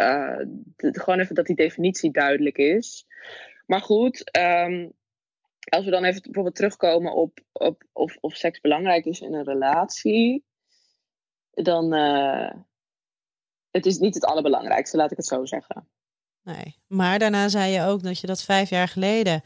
[0.00, 0.40] uh,
[0.76, 3.06] gewoon even dat die definitie duidelijk is.
[3.66, 4.92] Maar goed, um,
[5.68, 9.44] als we dan even bijvoorbeeld terugkomen op, op of, of seks belangrijk is in een
[9.44, 10.44] relatie,
[11.50, 12.50] dan uh,
[13.70, 15.88] het is niet het allerbelangrijkste, laat ik het zo zeggen.
[16.42, 19.42] Nee, maar daarna zei je ook dat je dat vijf jaar geleden,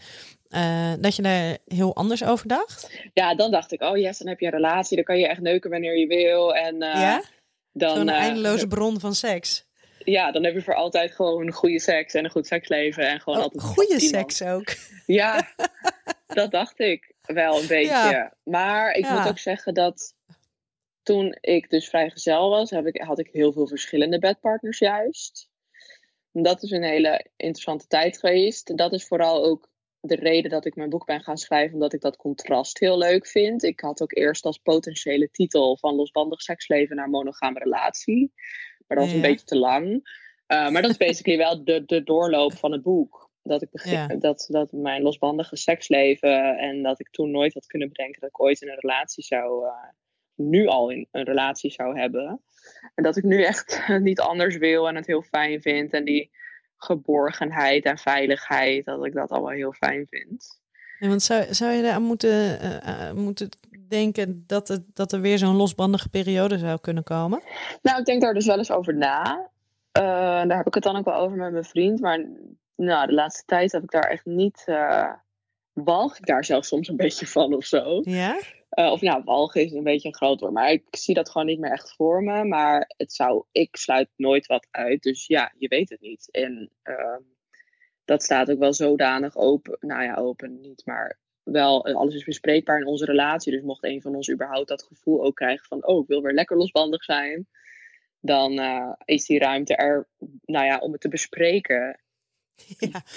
[0.48, 3.08] uh, dat je daar heel anders over dacht.
[3.14, 5.40] Ja, dan dacht ik, oh yes, dan heb je een relatie, dan kan je echt
[5.40, 6.54] neuken wanneer je wil.
[6.54, 7.22] En, uh, ja?
[7.72, 9.70] dan, Zo'n eindeloze bron van seks.
[10.04, 13.08] Ja, dan heb je voor altijd gewoon goede seks en een goed seksleven.
[13.08, 14.74] En gewoon Oh, altijd goede seks ook.
[15.06, 15.54] Ja,
[16.26, 17.86] dat dacht ik wel een beetje.
[17.86, 18.36] Ja.
[18.44, 19.18] Maar ik Ja.
[19.18, 20.14] moet ook zeggen dat
[21.02, 25.48] toen ik dus vrijgezel was, heb ik, had ik heel veel verschillende bedpartners juist.
[26.32, 28.76] Dat is een hele interessante tijd geweest.
[28.76, 32.00] Dat is vooral ook de reden dat ik mijn boek ben gaan schrijven, omdat ik
[32.00, 33.62] dat contrast heel leuk vind.
[33.62, 38.32] Ik had ook eerst als potentiële titel van losbandig seksleven naar monogame relatie.
[38.94, 39.86] Maar dat was een beetje te lang.
[39.92, 43.30] Uh, maar dat is basically wel de, de doorloop van het boek.
[43.42, 47.88] Dat ik begin, dat, dat mijn losbandige seksleven en dat ik toen nooit had kunnen
[47.88, 49.72] bedenken dat ik ooit in een relatie zou, uh,
[50.34, 52.42] nu al in een relatie zou hebben.
[52.94, 55.92] En dat ik nu echt niet anders wil en het heel fijn vind.
[55.92, 56.30] En die
[56.76, 60.61] geborgenheid en veiligheid, dat ik dat allemaal heel fijn vind.
[61.08, 63.48] Want zou, zou je aan moeten, uh, uh, moeten
[63.88, 67.42] denken dat, het, dat er weer zo'n losbandige periode zou kunnen komen?
[67.82, 69.50] Nou, ik denk daar dus wel eens over na.
[69.98, 70.02] Uh,
[70.48, 72.00] daar heb ik het dan ook wel over met mijn vriend.
[72.00, 72.26] Maar
[72.76, 74.62] nou, de laatste tijd heb ik daar echt niet.
[74.66, 75.12] Uh,
[75.72, 78.00] walg ik daar zelfs soms een beetje van of zo.
[78.04, 78.40] Ja?
[78.78, 80.52] Uh, of ja, walgen is een beetje een groot woord.
[80.52, 82.44] Maar ik zie dat gewoon niet meer echt voor me.
[82.44, 85.02] Maar het zou, ik sluit nooit wat uit.
[85.02, 86.28] Dus ja, je weet het niet.
[86.30, 87.16] En uh,
[88.12, 89.76] dat staat ook wel zodanig open.
[89.80, 90.82] Nou ja, open niet.
[90.84, 93.52] Maar wel, alles is bespreekbaar in onze relatie.
[93.52, 95.86] Dus mocht een van ons überhaupt dat gevoel ook krijgen van...
[95.86, 97.46] Oh, ik wil weer lekker losbandig zijn.
[98.20, 100.08] Dan uh, is die ruimte er,
[100.44, 102.00] nou ja, om het te bespreken.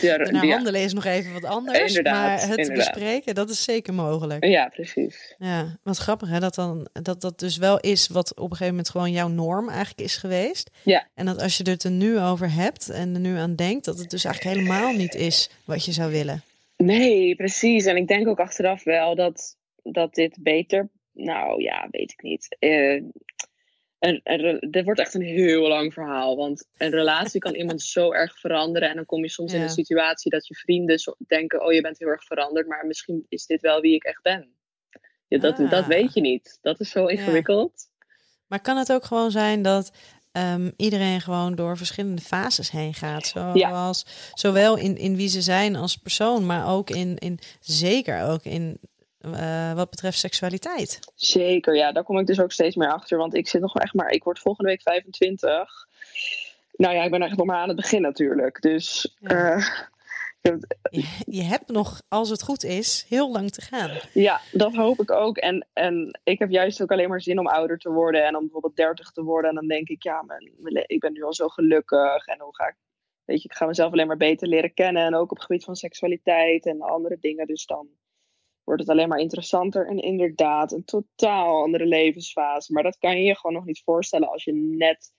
[0.02, 1.88] Ja, de, naar handelen is nog even wat anders.
[1.88, 2.78] Inderdaad, maar het inderdaad.
[2.78, 4.46] bespreken, dat is zeker mogelijk.
[4.46, 5.36] Ja, precies.
[5.38, 8.68] Ja, wat grappig hè, dat, dan, dat dat dus wel is wat op een gegeven
[8.68, 10.70] moment gewoon jouw norm eigenlijk is geweest.
[10.84, 11.08] Ja.
[11.14, 14.00] En dat als je het er nu over hebt en er nu aan denkt, dat
[14.00, 16.44] het dus eigenlijk helemaal niet is wat je zou willen.
[16.78, 17.86] Nee, precies.
[17.86, 20.90] En ik denk ook achteraf wel dat, dat dit beter...
[21.18, 22.58] Nou ja, weet ik niet.
[22.60, 23.02] Uh,
[24.70, 26.36] dit wordt echt een heel lang verhaal.
[26.36, 28.90] Want een relatie kan iemand zo erg veranderen.
[28.90, 29.58] En dan kom je soms ja.
[29.58, 32.68] in een situatie dat je vrienden denken: Oh, je bent heel erg veranderd.
[32.68, 34.50] Maar misschien is dit wel wie ik echt ben.
[35.28, 35.70] Ja, dat, ah.
[35.70, 36.60] dat weet je niet.
[36.62, 37.72] Dat is zo ingewikkeld.
[37.76, 38.06] Ja.
[38.48, 39.92] Maar kan het ook gewoon zijn dat
[40.32, 43.26] um, iedereen gewoon door verschillende fases heen gaat?
[43.28, 44.32] Zoals, ja.
[44.34, 48.80] Zowel in, in wie ze zijn als persoon, maar ook in, in zeker ook in
[49.34, 51.00] uh, wat betreft seksualiteit.
[51.16, 53.18] Zeker, ja, daar kom ik dus ook steeds meer achter.
[53.18, 55.88] Want ik zit nog echt maar, ik word volgende week 25.
[56.76, 58.62] Nou ja, ik ben echt nog maar aan het begin natuurlijk.
[58.62, 59.16] Dus.
[59.20, 59.60] Ja.
[60.46, 63.92] Uh, je, hebt nog, als het goed is, heel lang te gaan.
[64.14, 65.38] Ja, dat hoop ik ook.
[65.38, 68.26] En, en ik heb juist ook alleen maar zin om ouder te worden.
[68.26, 69.50] En om bijvoorbeeld 30 te worden.
[69.50, 70.26] En dan denk ik, ja,
[70.86, 72.26] ik ben nu al zo gelukkig.
[72.26, 72.76] En hoe ga ik.
[73.24, 75.04] Weet je, ik ga mezelf alleen maar beter leren kennen.
[75.04, 77.48] En ook op het gebied van seksualiteit en andere dingen.
[77.48, 77.88] Dus dan
[78.66, 79.88] wordt het alleen maar interessanter.
[79.88, 82.74] En inderdaad, een totaal andere levensfase.
[82.74, 85.14] Maar dat kan je je gewoon nog niet voorstellen als je net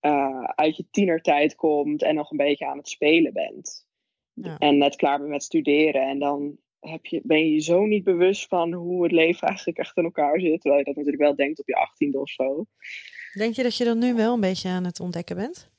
[0.00, 3.86] uh, uit je tienertijd komt en nog een beetje aan het spelen bent.
[4.32, 4.58] Ja.
[4.58, 6.02] En net klaar bent met studeren.
[6.02, 9.78] En dan heb je, ben je je zo niet bewust van hoe het leven eigenlijk
[9.78, 10.60] echt in elkaar zit.
[10.60, 12.66] Terwijl je dat natuurlijk wel denkt op je achttiende of zo.
[13.32, 15.70] Denk je dat je dan nu wel een beetje aan het ontdekken bent?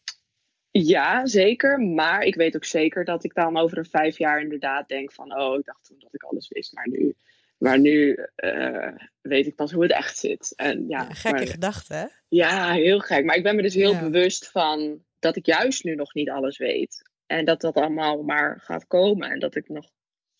[0.71, 1.79] Ja, zeker.
[1.79, 5.39] Maar ik weet ook zeker dat ik dan over een vijf jaar inderdaad denk van...
[5.39, 7.15] oh, ik dacht toen dat ik alles wist, maar nu,
[7.57, 8.87] maar nu uh,
[9.21, 10.53] weet ik pas hoe het echt zit.
[10.55, 12.05] En, ja, ja gekke gedachte, hè?
[12.27, 13.25] Ja, heel gek.
[13.25, 13.99] Maar ik ben me dus heel ja.
[13.99, 17.09] bewust van dat ik juist nu nog niet alles weet.
[17.25, 19.89] En dat dat allemaal maar gaat komen en dat ik nog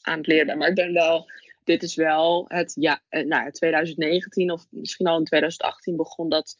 [0.02, 0.58] aan het leren ben.
[0.58, 1.32] Maar ik ben wel...
[1.63, 6.56] Dit is wel het ja, nou, 2019 of misschien al in 2018 begon dat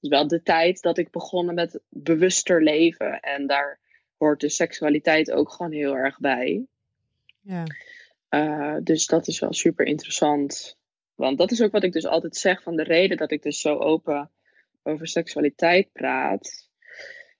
[0.00, 3.20] is wel de tijd dat ik begonnen met bewuster leven.
[3.20, 3.80] En daar
[4.16, 6.66] hoort de seksualiteit ook gewoon heel erg bij.
[7.40, 7.64] Ja.
[8.30, 10.78] Uh, dus dat is wel super interessant.
[11.14, 13.60] Want dat is ook wat ik dus altijd zeg van de reden dat ik dus
[13.60, 14.30] zo open
[14.82, 16.68] over seksualiteit praat.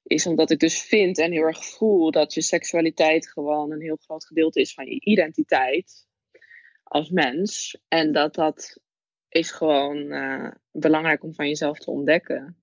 [0.02, 3.96] Is omdat ik dus vind en heel erg voel dat je seksualiteit gewoon een heel
[3.96, 6.06] groot gedeelte is van je identiteit
[6.82, 7.78] als mens.
[7.88, 8.80] En dat dat
[9.38, 12.56] is gewoon uh, belangrijk om van jezelf te ontdekken.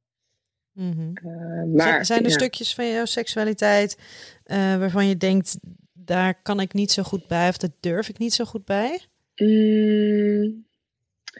[0.71, 1.13] Mm -hmm.
[1.23, 2.35] uh, maar, zijn er ja.
[2.35, 3.97] stukjes van jouw seksualiteit
[4.45, 5.57] uh, waarvan je denkt,
[5.93, 8.99] daar kan ik niet zo goed bij of dat durf ik niet zo goed bij?
[9.35, 10.62] Mm.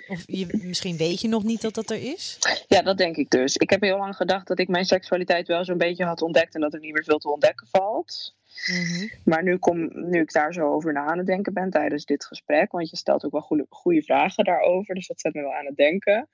[0.07, 2.39] Of je, misschien weet je nog niet dat dat er is?
[2.67, 3.55] Ja, dat denk ik dus.
[3.55, 6.61] Ik heb heel lang gedacht dat ik mijn seksualiteit wel zo'n beetje had ontdekt en
[6.61, 8.35] dat er niet meer veel te ontdekken valt.
[8.71, 9.09] Mm -hmm.
[9.23, 12.25] Maar nu, kom, nu ik daar zo over na aan het denken ben tijdens dit
[12.25, 15.53] gesprek, want je stelt ook wel goede, goede vragen daarover, dus dat zet me wel
[15.53, 16.29] aan het denken.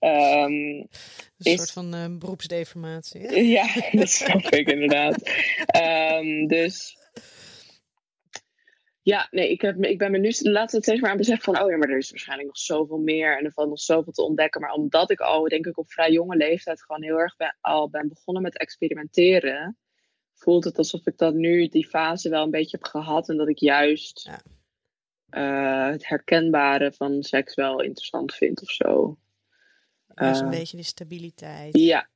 [0.00, 0.88] Um, een
[1.38, 3.20] is, soort van uh, beroepsdeformatie.
[3.20, 3.34] Hè?
[3.34, 3.66] Ja,
[4.00, 5.30] dat snap ik inderdaad.
[6.16, 6.98] Um, dus
[9.04, 11.62] Ja, nee, ik, heb, ik ben me nu laatst steeds maar aan het beseffen van,
[11.64, 14.22] oh ja, maar er is waarschijnlijk nog zoveel meer en er valt nog zoveel te
[14.22, 14.60] ontdekken.
[14.60, 17.90] Maar omdat ik al, denk ik, op vrij jonge leeftijd gewoon heel erg ben, al
[17.90, 19.78] ben begonnen met experimenteren,
[20.34, 23.48] voelt het alsof ik dat nu, die fase wel een beetje heb gehad en dat
[23.48, 24.40] ik juist Ja.
[25.28, 29.18] eh, het herkenbare van seks wel interessant vind of zo.
[30.14, 31.78] Dus een Eh, beetje de stabiliteit.
[31.78, 32.08] Ja,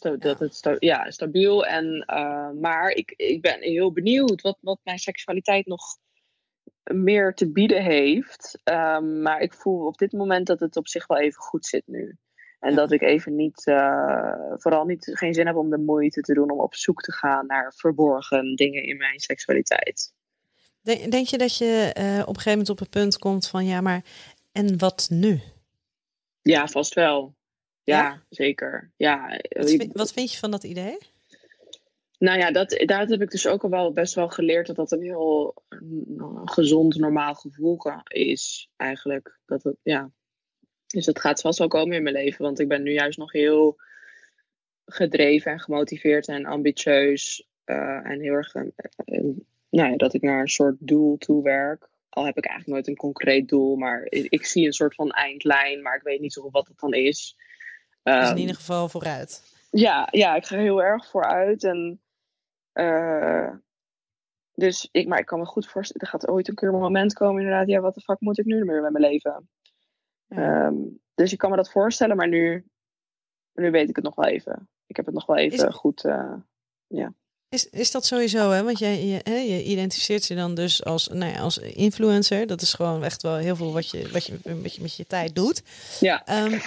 [0.00, 0.16] Ja.
[0.16, 1.66] dat het sta- ja, stabiel.
[1.66, 5.82] En, eh, maar ik, ik ben heel benieuwd wat, wat mijn seksualiteit nog
[6.84, 8.60] meer te bieden heeft.
[8.64, 11.86] Ehm, maar ik voel op dit moment dat het op zich wel even goed zit
[11.86, 12.16] nu.
[12.60, 12.76] En Ja.
[12.76, 16.50] dat ik even niet, eh, vooral niet, geen zin heb om de moeite te doen
[16.50, 20.12] om op zoek te gaan naar verborgen dingen in mijn seksualiteit.
[20.82, 23.64] Denk, denk je dat je eh, op een gegeven moment op het punt komt van
[23.66, 24.04] ja, maar
[24.52, 25.40] en wat nu?
[26.42, 27.34] Ja, vast wel.
[27.82, 28.22] Ja, Ja?
[28.28, 28.92] zeker.
[28.96, 30.98] Ja, Wat, vind, wat vind je van dat idee?
[32.20, 34.92] Nou ja, dat, daar heb ik dus ook al wel best wel geleerd dat dat
[34.92, 39.38] een heel mm, gezond, normaal gevoel kan- is, eigenlijk.
[39.46, 40.10] Dat het, ja.
[40.86, 43.32] Dus dat gaat vast wel komen in mijn leven, want ik ben nu juist nog
[43.32, 43.76] heel
[44.84, 47.48] gedreven en gemotiveerd en ambitieus.
[47.64, 48.62] eh, en heel erg, eh,
[49.70, 51.88] nou ja, dat ik naar een soort doel toe werk.
[52.08, 55.10] Al heb ik eigenlijk nooit een concreet doel, maar ik, ik zie een soort van
[55.10, 57.36] eindlijn, maar ik weet niet zo goed wat het dan is.
[58.02, 59.42] Dus in Ehm, ieder geval vooruit.
[59.70, 61.64] ja, ja, ik ga heel erg vooruit.
[61.64, 62.00] En,
[62.72, 63.50] eh,
[64.54, 67.12] dus ik, maar ik kan me goed voorstellen, er gaat ooit een keer een moment
[67.12, 67.66] komen inderdaad.
[67.68, 69.48] Ja, wat de fuck moet ik nu meer met mijn leven?
[70.26, 70.66] Ja.
[70.66, 70.74] Ehm,
[71.14, 72.66] dus ik kan me dat voorstellen, maar nu,
[73.52, 74.68] nu weet ik het nog wel even.
[74.86, 76.04] Ik heb het nog wel even Is- goed.
[76.04, 76.34] eh,
[77.48, 78.62] Is, is dat sowieso, hè?
[78.64, 82.46] Want jij, je, hè, je identificeert je dan dus als, nou ja, als influencer.
[82.46, 85.06] Dat is gewoon echt wel heel veel wat je, wat je, wat je met je
[85.06, 85.62] tijd doet.
[86.00, 86.24] ja.
[86.26, 86.58] Ehm,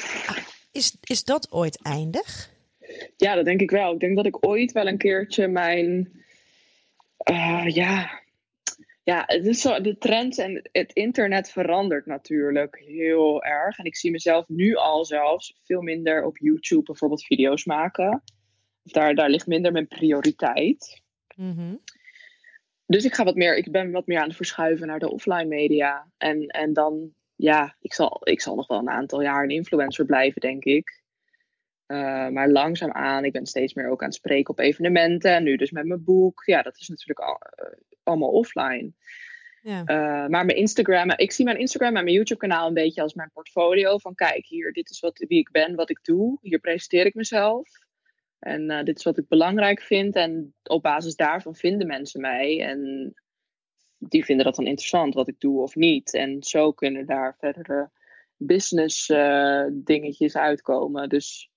[0.71, 2.49] is, is dat ooit eindig?
[3.17, 3.93] Ja, dat denk ik wel.
[3.93, 6.23] Ik denk dat ik ooit wel een keertje mijn.
[7.17, 8.21] eh, ja.
[9.03, 13.77] Ja, het is zo, de trends en het internet verandert natuurlijk heel erg.
[13.77, 18.23] En ik zie mezelf nu al zelfs veel minder op YouTube bijvoorbeeld video's maken.
[18.83, 21.01] Daar, daar ligt minder mijn prioriteit.
[21.35, 21.75] Mhm.
[22.85, 25.45] Dus ik ga wat meer, ik ben wat meer aan het verschuiven naar de offline
[25.45, 26.11] media.
[26.17, 30.05] En, en dan, ja, ik zal, ik zal nog wel een aantal jaar een influencer
[30.05, 31.02] blijven, denk ik.
[31.85, 35.31] Eh, maar langzaamaan, ik ben steeds meer ook aan het spreken op evenementen.
[35.31, 36.43] En nu dus met mijn boek.
[36.45, 38.91] Ja, dat is natuurlijk al, eh, allemaal offline.
[39.61, 39.83] Ja.
[39.85, 43.13] Eh, maar mijn Instagram, ik zie mijn Instagram en mijn YouTube kanaal een beetje als
[43.13, 43.97] mijn portfolio.
[43.97, 46.37] Van kijk, hier, dit is wat, wie ik ben, wat ik doe.
[46.41, 47.69] Hier presenteer ik mezelf.
[48.39, 50.15] En dit is wat ik belangrijk vind.
[50.15, 52.61] En op basis daarvan vinden mensen mij.
[52.61, 53.13] En
[53.97, 56.13] die vinden dat dan interessant, wat ik doe of niet.
[56.13, 57.89] En zo kunnen daar verdere
[58.37, 59.13] business
[59.71, 61.09] dingetjes uitkomen.
[61.09, 61.51] Dus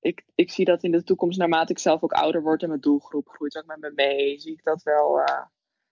[0.00, 2.80] ik, ik zie dat in de toekomst, naarmate ik zelf ook ouder word en mijn
[2.80, 5.40] doelgroep groeit ook met me mee, zie ik dat wel eh,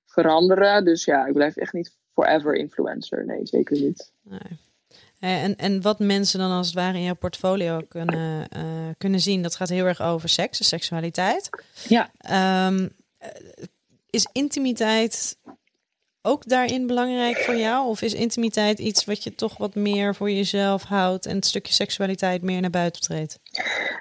[0.07, 0.85] veranderen.
[0.85, 3.27] Dus ja, ik blijf echt niet forever influencer.
[3.27, 4.13] Nee, zeker niet.
[4.23, 4.59] Nee.
[5.21, 8.63] Eh, En, en wat mensen dan als het ware in jouw portfolio kunnen, eh,
[8.99, 11.49] kunnen zien, dat gaat heel erg over seks en seksualiteit.
[11.89, 12.11] Ja.
[12.19, 12.89] Ehm,
[13.19, 13.31] eh,
[14.11, 15.39] is intimiteit
[16.23, 17.87] ook daarin belangrijk voor jou?
[17.87, 21.73] Of is intimiteit iets wat je toch wat meer voor jezelf houdt en het stukje
[21.73, 23.39] seksualiteit meer naar buiten treedt?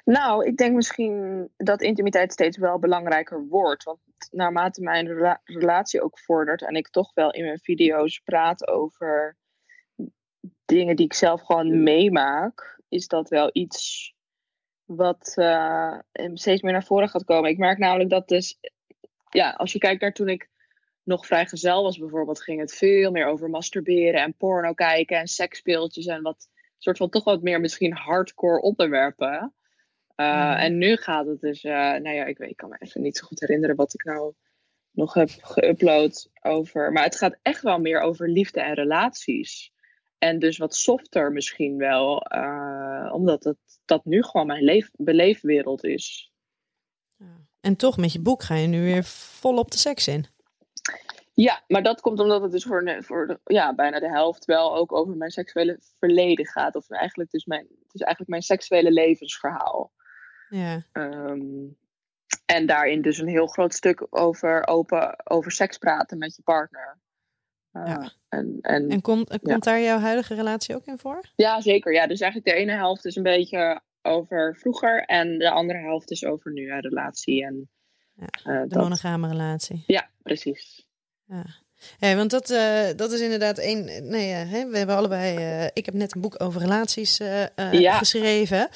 [0.05, 3.83] Nou, ik denk misschien dat intimiteit steeds wel belangrijker wordt.
[3.83, 3.99] Want
[4.31, 9.37] naarmate mijn rela- relatie ook vordert en ik toch wel in mijn video's praat over
[10.65, 14.13] dingen die ik zelf gewoon meemaak, is dat wel iets
[14.83, 15.99] wat eh,
[16.33, 17.49] steeds meer naar voren gaat komen.
[17.49, 18.59] Ik merk namelijk dat dus,
[19.29, 20.49] ja, als je kijkt naar toen ik
[21.03, 26.05] nog vrijgezel was bijvoorbeeld, ging het veel meer over masturberen en porno kijken en seksspeeltjes
[26.05, 29.53] en wat soort van toch wat meer misschien hardcore onderwerpen.
[30.15, 30.57] Uh, Mhm.
[30.57, 33.17] En nu gaat het dus, uh, nou ja, ik, weet, ik kan me even niet
[33.17, 34.33] zo goed herinneren wat ik nou
[34.91, 36.91] nog heb geüpload over.
[36.91, 39.73] Maar het gaat echt wel meer over liefde en relaties.
[40.17, 45.83] En dus wat softer misschien wel, uh, omdat het, dat nu gewoon mijn leef, beleefwereld
[45.83, 46.31] is.
[47.61, 50.25] En toch, met je boek ga je nu weer vol op de seks in.
[51.33, 54.75] Ja, maar dat komt omdat het dus voor, voor de, ja, bijna de helft wel
[54.75, 56.75] ook over mijn seksuele verleden gaat.
[56.75, 59.91] Of eigenlijk dus mijn, het is eigenlijk mijn seksuele levensverhaal.
[60.49, 60.85] Ja.
[60.93, 61.77] Um,
[62.45, 66.97] en daarin dus een heel groot stuk over, open, over seks praten met je partner.
[67.73, 68.11] Uh, ja.
[68.29, 69.57] En, en, en komt, komt ja.
[69.57, 71.21] daar jouw huidige relatie ook in voor?
[71.35, 71.93] Ja, zeker.
[71.93, 76.11] Ja, dus eigenlijk de ene helft is een beetje over vroeger en de andere helft
[76.11, 77.45] is over nu, een relatie.
[77.45, 77.69] En,
[78.13, 78.83] ja, uh, de dat...
[78.83, 79.83] monogame relatie.
[79.87, 80.87] Ja, precies.
[81.23, 81.45] Ja.
[81.99, 84.09] Want dat, uh, dat is inderdaad één.
[84.09, 85.37] Nee, uh, hè, we hebben allebei.
[85.37, 87.17] Uh, ik heb net een boek over relaties
[87.71, 87.97] ja.
[87.97, 88.69] geschreven.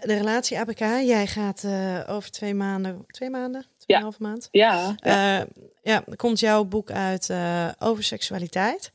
[0.04, 0.78] relatie APK.
[0.78, 1.64] Jij gaat
[2.06, 3.04] over twee maanden.
[3.06, 3.66] Twee maanden?
[3.84, 4.28] Tweeënhalve ja.
[4.28, 4.48] maand.
[4.50, 4.94] Ja.
[4.96, 5.46] ja.
[5.82, 8.92] Ja, er komt jouw boek uit eh, over seksualiteit.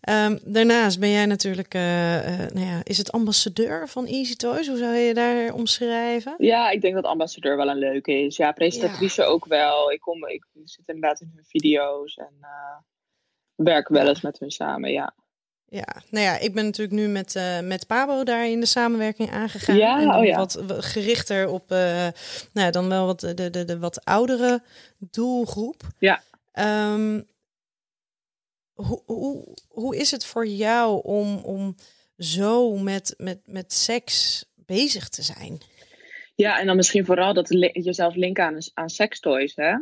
[0.00, 4.68] Ehm, daarnaast ben jij natuurlijk, eh, eh, nou ja, is het ambassadeur van Easy Toys?
[4.68, 6.34] Hoe zou je daar omschrijven?
[6.38, 8.36] Ja, ik denk dat ambassadeur wel een leuke is.
[8.36, 9.92] Ja, presentatrice ook wel.
[9.92, 12.34] Ik, kom, ik zit inderdaad in hun video's en
[13.54, 15.14] werk wel eens met hun samen, ja.
[15.72, 19.30] Ja, nou ja, ik ben natuurlijk nu met, uh, met Pabo daar in de samenwerking
[19.30, 19.76] aangegaan.
[19.76, 20.36] Ja, en oh ja.
[20.36, 21.78] Wat gerichter op, uh,
[22.52, 24.62] nou ja, dan wel wat de, de, de wat oudere
[24.98, 25.82] doelgroep.
[25.98, 26.22] Ja.
[26.92, 27.28] Um,
[28.72, 31.74] hoe, hoe, hoe is het voor jou om, om
[32.18, 35.60] zo met, met, met seks bezig te zijn?
[36.34, 39.76] Ja, en dan misschien vooral dat li jezelf linken aan, aan sekstoys, hè?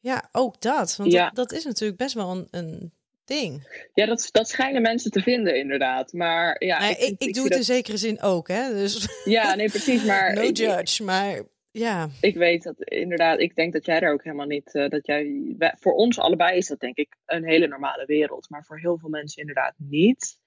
[0.00, 0.96] Ja, ook dat.
[0.96, 1.24] Want Ja.
[1.24, 2.92] dat, dat is natuurlijk best wel een, een
[3.24, 3.82] ding.
[3.94, 6.12] Ja, dat, dat schijnen mensen te vinden, inderdaad.
[6.12, 8.72] Maar ja, ik, ik, vind- ik, ik doe het in zekere zin ook, hè.
[8.72, 10.04] Dus Ja, nee, precies.
[10.10, 12.08] Maar no ik, judge, maar ja.
[12.20, 15.54] ik weet dat inderdaad, ik denk dat jij er ook helemaal niet, eh, dat jij,
[15.58, 18.98] wij- voor ons allebei is dat denk ik een hele normale wereld, maar voor heel
[18.98, 20.42] veel mensen inderdaad niet.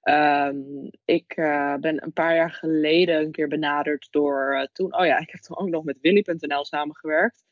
[0.00, 0.56] Ehm,
[1.04, 5.18] ik eh, ben een paar jaar geleden een keer benaderd door eh, toen, oh ja,
[5.18, 7.44] ik heb toen ook nog met Willy.nl samengewerkt.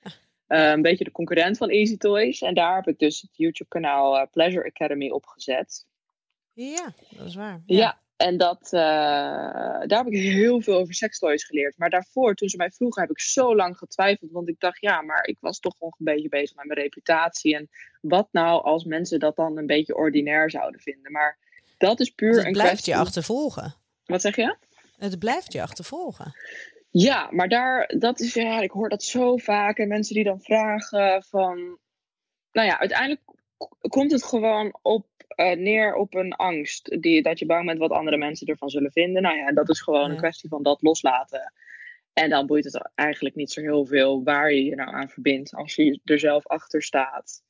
[0.48, 2.40] Eh, een beetje de concurrent van Easy Toys.
[2.40, 5.86] En daar heb ik dus het YouTube-kanaal eh, Pleasure Academy opgezet.
[6.52, 7.62] Ja, dat is waar.
[7.66, 8.80] Ja, en dat, eh,
[9.86, 11.78] daar heb ik heel veel over sextoys geleerd.
[11.78, 14.30] Maar daarvoor, toen ze mij vroegen, heb ik zo lang getwijfeld.
[14.30, 17.56] Want ik dacht, ja, maar ik was toch nog een beetje bezig met mijn reputatie.
[17.56, 17.68] En
[18.00, 21.12] wat nou als mensen dat dan een beetje ordinair zouden vinden?
[21.12, 21.38] Maar
[21.78, 22.92] dat is puur Want het een blijft kwestie...
[22.92, 23.74] je achtervolgen.
[24.04, 24.56] Wat zeg je?
[24.98, 26.34] Het blijft je achtervolgen.
[26.90, 29.78] Ja, maar daar, dat is, ja, ik hoor dat zo vaak.
[29.78, 31.78] En mensen die dan vragen van...
[32.52, 33.20] Nou ja, uiteindelijk
[33.88, 37.02] komt het gewoon op, eh, neer op een angst.
[37.02, 39.22] Die, dat je bang bent wat andere mensen ervan zullen vinden.
[39.22, 40.10] Nou ja, dat is gewoon Ja.
[40.10, 41.52] een kwestie van dat loslaten.
[42.12, 45.54] En dan boeit het eigenlijk niet zo heel veel waar je je nou aan verbindt.
[45.54, 47.42] Als je er zelf achter staat.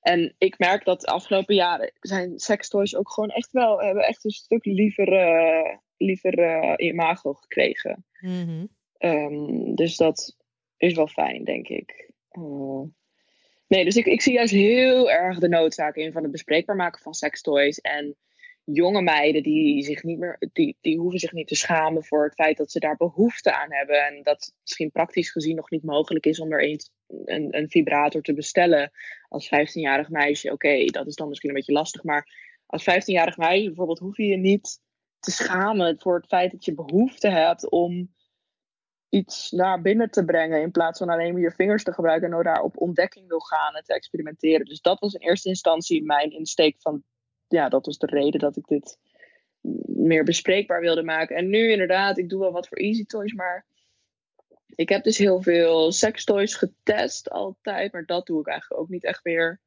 [0.00, 3.80] En ik merk dat de afgelopen jaren zijn sextoys ook gewoon echt wel...
[3.80, 8.04] Hebben echt een stuk liever, eh, liever eh, imago gekregen.
[8.20, 8.66] Mhm.
[8.98, 10.36] Ehm, dus dat
[10.76, 12.10] is wel fijn, denk ik.
[12.28, 12.82] Eh,
[13.66, 17.00] nee, dus ik, ik zie juist heel erg de noodzaak in van het bespreekbaar maken
[17.00, 17.80] van sextoys.
[17.80, 18.16] En
[18.64, 22.34] jonge meiden die, zich niet meer, die, die hoeven zich niet te schamen voor het
[22.34, 24.06] feit dat ze daar behoefte aan hebben.
[24.06, 26.80] En dat misschien praktisch gezien nog niet mogelijk is om er een,
[27.24, 28.90] een, een vibrator te bestellen
[29.28, 30.52] als 15-jarig meisje.
[30.52, 32.02] Oké, dat is dan misschien een beetje lastig.
[32.02, 32.28] Maar
[32.66, 34.80] als 15-jarig meisje bijvoorbeeld hoef je je niet
[35.22, 38.14] te schamen voor het feit dat je behoefte hebt om
[39.08, 40.60] iets naar binnen te brengen.
[40.60, 43.74] In plaats van alleen maar je vingers te gebruiken en daar op ontdekking wil gaan
[43.74, 44.66] en te experimenteren.
[44.66, 47.02] Dus dat was in eerste instantie mijn insteek van.
[47.48, 48.98] Ja, dat was de reden dat ik dit
[49.86, 51.36] meer bespreekbaar wilde maken.
[51.36, 53.66] En nu inderdaad, ik doe wel wat voor Easy Toys, maar
[54.74, 59.04] ik heb dus heel veel sextoys getest altijd, maar dat doe ik eigenlijk ook niet
[59.04, 59.60] echt meer.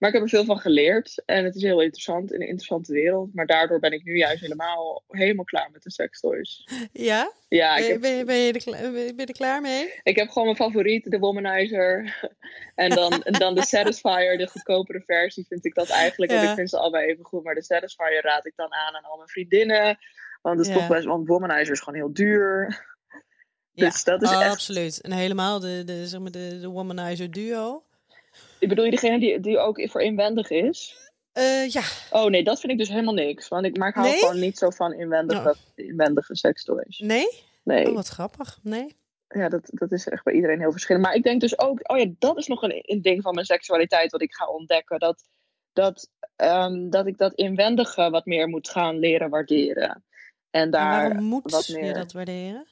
[0.00, 3.34] Maar ik heb er veel van geleerd en het is heel interessant, een interessante wereld.
[3.34, 6.68] Maar daardoor ben ik nu juist helemaal, helemaal klaar met de sextoys.
[6.92, 7.32] Ja?
[7.48, 9.92] Ja, ik ben, je- heb ben, je, ben, je er, ben je er klaar mee?
[10.02, 12.18] ik heb gewoon mijn favoriet, de Womanizer.
[12.74, 16.30] En dan, dan de Satisfier, de goedkopere versie, vind ik dat eigenlijk.
[16.30, 16.50] Want Ja.
[16.50, 17.44] ik vind ze allebei even goed.
[17.44, 19.98] Maar de Satisfier raad ik dan aan aan al mijn vriendinnen.
[20.42, 20.78] Want het is Ja.
[20.78, 22.84] toch best, want Womanizer is gewoon heel duur.
[23.72, 25.00] Ja, Dus dat is oh, echt- absoluut.
[25.00, 27.84] En helemaal de, de, zeg maar de, de womanizer duo.
[28.60, 30.96] Ik bedoel, je degene die, die ook voor inwendig is?
[31.32, 33.48] Eh, ja, Oh nee, dat vind ik dus helemaal niks.
[33.48, 34.18] Want ik, maar ik hou Nee?
[34.18, 36.98] gewoon niet zo van inwendige, inwendige sextoys.
[36.98, 37.26] nee?
[37.62, 38.58] Nee, Oh, wat grappig.
[38.62, 38.96] Nee?
[39.28, 41.04] ja, dat, dat is echt bij iedereen heel verschillend.
[41.04, 43.46] Maar ik denk dus ook, oh ja, dat is nog een, een ding van mijn
[43.46, 44.98] seksualiteit wat ik ga ontdekken.
[44.98, 45.22] Dat,
[45.72, 50.04] dat, ehm, dat ik dat inwendige wat meer moet gaan leren waarderen.
[50.50, 51.94] En daar moet wat je meer.
[51.94, 52.66] dat waarderen?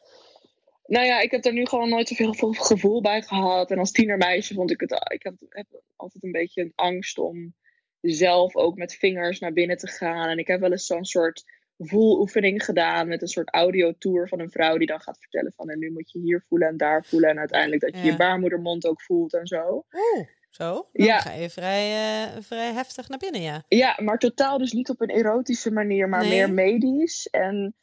[0.89, 3.71] Nou ja, ik heb er nu gewoon nooit zoveel veel gevoel bij gehad.
[3.71, 4.93] En als tienermeisje vond ik het.
[5.13, 7.55] Ik heb, heb altijd een beetje een angst om
[8.01, 10.29] zelf ook met vingers naar binnen te gaan.
[10.29, 11.45] En ik heb wel eens zo'n soort
[11.79, 15.79] voeloefening gedaan met een soort audiotour van een vrouw die dan gaat vertellen van en
[15.79, 17.31] nu moet je hier voelen en daar voelen.
[17.31, 18.11] En uiteindelijk dat je Ja.
[18.11, 19.85] je baarmoedermond ook voelt en zo.
[19.93, 20.89] Oeh, zo?
[20.93, 21.19] Dan Ja.
[21.21, 21.93] ga je vrij,
[22.25, 23.65] eh, vrij heftig naar binnen, ja.
[23.69, 26.31] Ja, maar totaal dus niet op een erotische manier, maar Nee.
[26.31, 27.27] meer medisch.
[27.27, 27.75] En,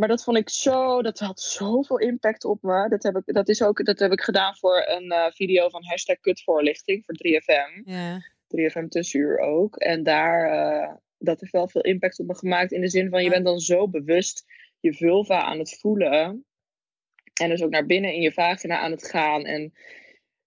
[0.00, 2.88] maar dat vond ik zo, dat had zoveel impact op me.
[2.88, 5.84] Dat heb ik, dat is ook, dat heb ik gedaan voor een eh, video van
[5.84, 7.82] hashtag kutvoorlichting voor 3FM.
[7.84, 9.76] Ja, 3FM tussenuur ook.
[9.76, 12.72] En daar, eh, dat heeft wel veel impact op me gemaakt.
[12.72, 14.44] In de zin van, je bent dan zo bewust
[14.80, 16.44] je vulva aan het voelen.
[17.40, 19.44] En dus ook naar binnen in je vagina aan het gaan.
[19.44, 19.72] En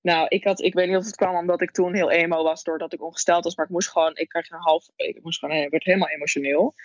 [0.01, 2.63] nou, ik, had, ik weet niet of het kwam omdat ik toen heel emo was
[2.63, 3.55] doordat ik ongesteld was.
[3.55, 6.75] Maar ik moest gewoon, ik kreeg een half, ik moest gewoon, ik werd helemaal emotioneel.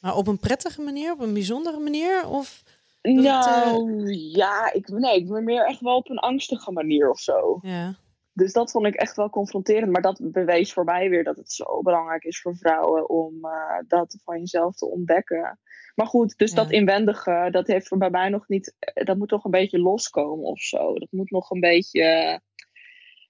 [0.00, 2.26] Maar op een prettige manier, op een bijzondere manier?
[2.26, 2.62] Of,
[3.00, 7.10] het, eh, Nou, ja, ik, nee, ik ben meer echt wel op een angstige manier
[7.10, 7.58] of zo.
[7.62, 7.94] ja.
[8.32, 9.92] dus dat vond ik echt wel confronterend.
[9.92, 13.78] Maar dat bewees voor mij weer dat het zo belangrijk is voor vrouwen om uh,
[13.88, 15.58] dat van jezelf te ontdekken.
[15.94, 18.74] Maar goed, dus dat inwendige, dat heeft voor bij mij nog niet.
[18.94, 20.94] Dat moet toch een beetje loskomen of zo.
[20.98, 22.40] Dat moet nog een beetje.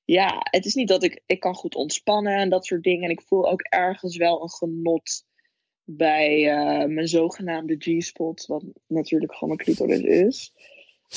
[0.04, 1.22] Ja, het is niet dat ik.
[1.26, 3.04] Ik kan goed ontspannen en dat soort dingen.
[3.04, 5.24] En ik voel ook ergens wel een genot
[5.96, 10.52] bij uh, mijn zogenaamde G-spot, wat natuurlijk gewoon mijn clitoris is.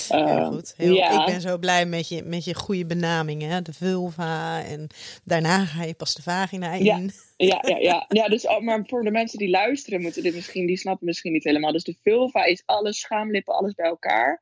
[0.08, 0.74] Heel ehm, goed.
[0.78, 1.20] Heel, ja.
[1.20, 3.62] Ik ben zo blij met je, met je goede benaming, hè?
[3.62, 4.88] De vulva en
[5.24, 6.84] daarna ga je pas de vagina in.
[6.86, 7.00] Ja,
[7.38, 7.78] ja, ja.
[7.78, 8.06] ja.
[8.08, 11.44] ja dus, maar voor de mensen die luisteren, moeten dit misschien, die snappen misschien niet
[11.44, 11.72] helemaal.
[11.72, 14.42] Dus de vulva is alles, schaamlippen, alles bij elkaar.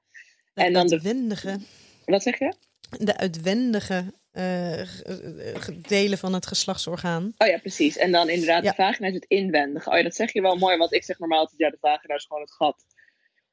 [0.54, 1.60] De en dan de uitwendige.
[2.06, 2.54] Wat zeg je?
[3.00, 4.82] De uitwendige uh,
[5.88, 7.34] delen van het geslachtsorgaan.
[7.38, 7.98] Oh ja, precies.
[7.98, 9.90] En dan inderdaad, de vagina is het inwendige.
[9.90, 12.16] Oh ja, dat zeg je wel mooi, want ik zeg normaal altijd, ja, de vagina
[12.16, 12.86] is gewoon het gat.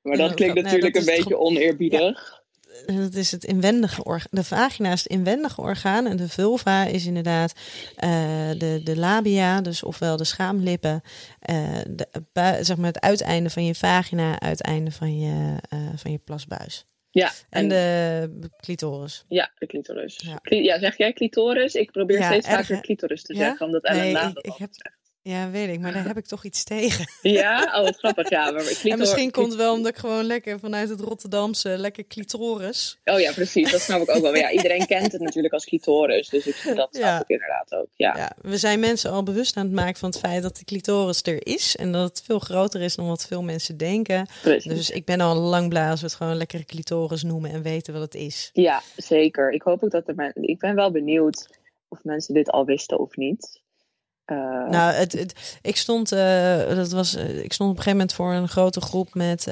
[0.03, 2.43] Maar dat klinkt natuurlijk een beetje oneerbiedig.
[2.87, 4.29] Dat is het inwendige orgaan.
[4.31, 7.53] De vagina is het inwendige orgaan en de vulva is inderdaad
[8.05, 8.11] uh,
[8.59, 11.03] de, de labia, dus ofwel de schaamlippen,
[11.51, 15.57] uh, de, zeg maar het uiteinde van je vagina, uiteinde van je,
[15.97, 16.87] van je plasbuis.
[17.19, 17.31] Ja.
[17.51, 19.25] En, de clitoris.
[19.29, 20.17] Ja, de clitoris.
[20.17, 20.39] Ja.
[20.43, 20.79] ja.
[20.79, 21.75] zeg jij clitoris?
[21.75, 24.71] Ik probeer steeds vaker clitoris te zeggen, omdat Ellen nee, ik, ik heb,
[25.29, 27.07] ja, weet ik, maar daar heb ik toch iets tegen.
[27.23, 27.83] Ja?
[27.83, 28.31] Oh, grappig.
[28.31, 28.91] Ja, maar clitor...
[28.91, 32.99] En misschien komt het wel omdat ik gewoon lekker vanuit het Rotterdamse, lekker clitoris.
[33.05, 33.71] Oh ja, precies.
[33.71, 34.35] Dat snap ik ook wel.
[34.35, 37.21] Ja, iedereen kent het natuurlijk als clitoris, dus ik, dat snap ja.
[37.21, 37.87] ik inderdaad ook.
[37.97, 38.17] Ja.
[38.17, 38.33] ja.
[38.43, 41.47] we zijn mensen al bewust aan het maken van het feit dat de clitoris er
[41.47, 44.27] is en dat het veel groter is dan wat veel mensen denken.
[44.43, 44.73] Precies.
[44.73, 47.93] Dus ik ben al lang blij als we het gewoon lekker clitoris noemen en weten
[47.93, 48.51] wat het is.
[48.53, 49.53] Ja, zeker.
[49.53, 50.33] Ik hoop ook dat er.
[50.35, 51.59] Ik ben wel benieuwd
[51.89, 53.58] of mensen dit al wisten of niet.
[54.33, 57.91] Uh, nou, het, het, ik, stond, uh, dat was, uh, ik stond op een gegeven
[57.91, 59.45] moment voor een grote groep met,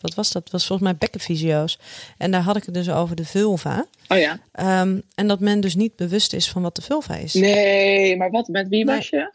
[0.00, 0.50] wat was dat?
[0.50, 1.78] was volgens mij bekkenvisio's.
[2.18, 3.86] En daar had ik het dus over de vulva.
[4.08, 4.38] Oh ja.
[4.80, 7.34] Um, en dat men dus niet bewust is van wat de vulva is.
[7.34, 9.32] Nee, maar wat, met wie was je?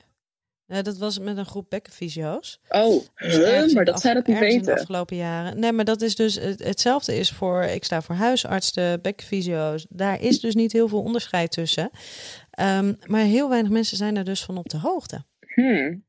[0.68, 2.60] Ja, dat was met een groep bekkenvisio's.
[2.70, 4.64] Oh, dus maar dat zijn dat niet weten.
[4.64, 5.60] de afgelopen jaren.
[5.60, 9.86] Nee, maar dat is dus het, hetzelfde is voor, ik sta voor huisartsen, bekkenvisio's.
[9.90, 11.90] Daar is dus niet heel veel onderscheid tussen.
[12.60, 15.24] Um, maar heel weinig mensen zijn er dus van op de hoogte.
[15.54, 16.04] Hmm.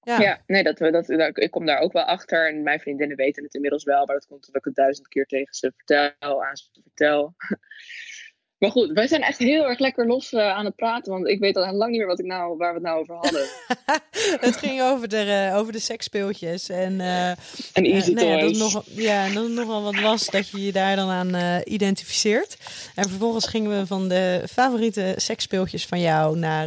[0.00, 0.20] Ja.
[0.20, 2.48] ja, nee, dat, dat, dat, ik kom daar ook wel achter.
[2.48, 4.06] En mijn vriendinnen weten het inmiddels wel.
[4.06, 7.34] Maar dat komt omdat ik het duizend keer tegen ze vertel, aan ze vertel.
[8.64, 11.12] Maar goed, wij zijn echt heel erg lekker los uh, aan het praten.
[11.12, 13.14] Want ik weet al lang niet meer wat ik nou, waar we het nou over
[13.14, 13.46] hadden.
[14.48, 16.68] het ging over de, uh, over de seksspeeltjes.
[16.68, 17.36] En, uh, en
[17.72, 20.96] easy nou ja, dat nog, ja, dat het nogal wat was dat je je daar
[20.96, 22.56] dan aan identificeert.
[22.94, 26.38] En vervolgens gingen we van de favoriete seksspeeltjes van jou...
[26.38, 26.66] naar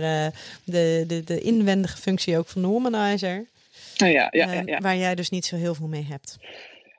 [0.64, 3.46] de, de, de inwendige functie ook van de womanizer.
[4.04, 4.80] Oh ja, ja, ja, ja.
[4.80, 6.38] Waar jij dus niet zo heel veel mee hebt.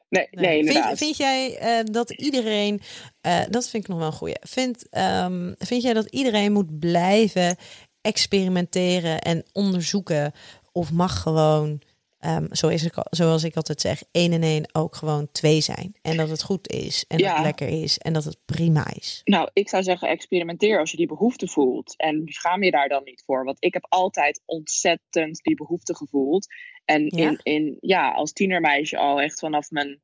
[0.09, 0.84] Nee, nee, inderdaad.
[0.84, 2.80] Vind, vind jij uh, dat iedereen,
[3.26, 6.78] uh, dat vind ik nog wel een goeie, vind, um, vind jij dat iedereen moet
[6.78, 7.56] blijven
[8.00, 10.32] experimenteren en onderzoeken
[10.72, 11.80] of mag gewoon,
[12.27, 15.95] um, zo is het, zoals ik altijd zeg, één en één ook gewoon twee zijn.
[16.03, 19.21] En dat het goed is en dat het lekker is en dat het prima is.
[19.25, 21.97] Nou, ik zou zeggen experimenteer als je die behoefte voelt.
[21.97, 23.45] En schaam je daar dan niet voor.
[23.45, 26.47] Want ik heb altijd ontzettend die behoefte gevoeld.
[26.85, 27.29] En ja?
[27.29, 30.01] In, in, ja, als tienermeisje al echt vanaf mijn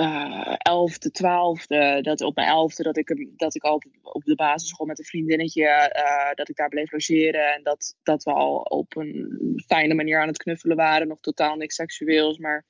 [0.00, 4.86] uh, elfde, twaalfde, dat op mijn elfde, dat ik, dat ik al op, de basisschool
[4.86, 5.62] met een vriendinnetje,
[5.96, 7.54] uh, dat ik daar bleef logeren.
[7.54, 11.08] En dat, dat we al op een fijne manier aan het knuffelen waren.
[11.08, 12.64] Nog totaal niks seksueels, maar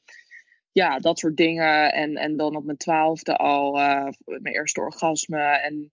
[0.73, 1.93] ja, dat soort dingen.
[1.93, 5.43] En, en dan op mijn twaalfde al uh, mijn eerste orgasme.
[5.43, 5.93] En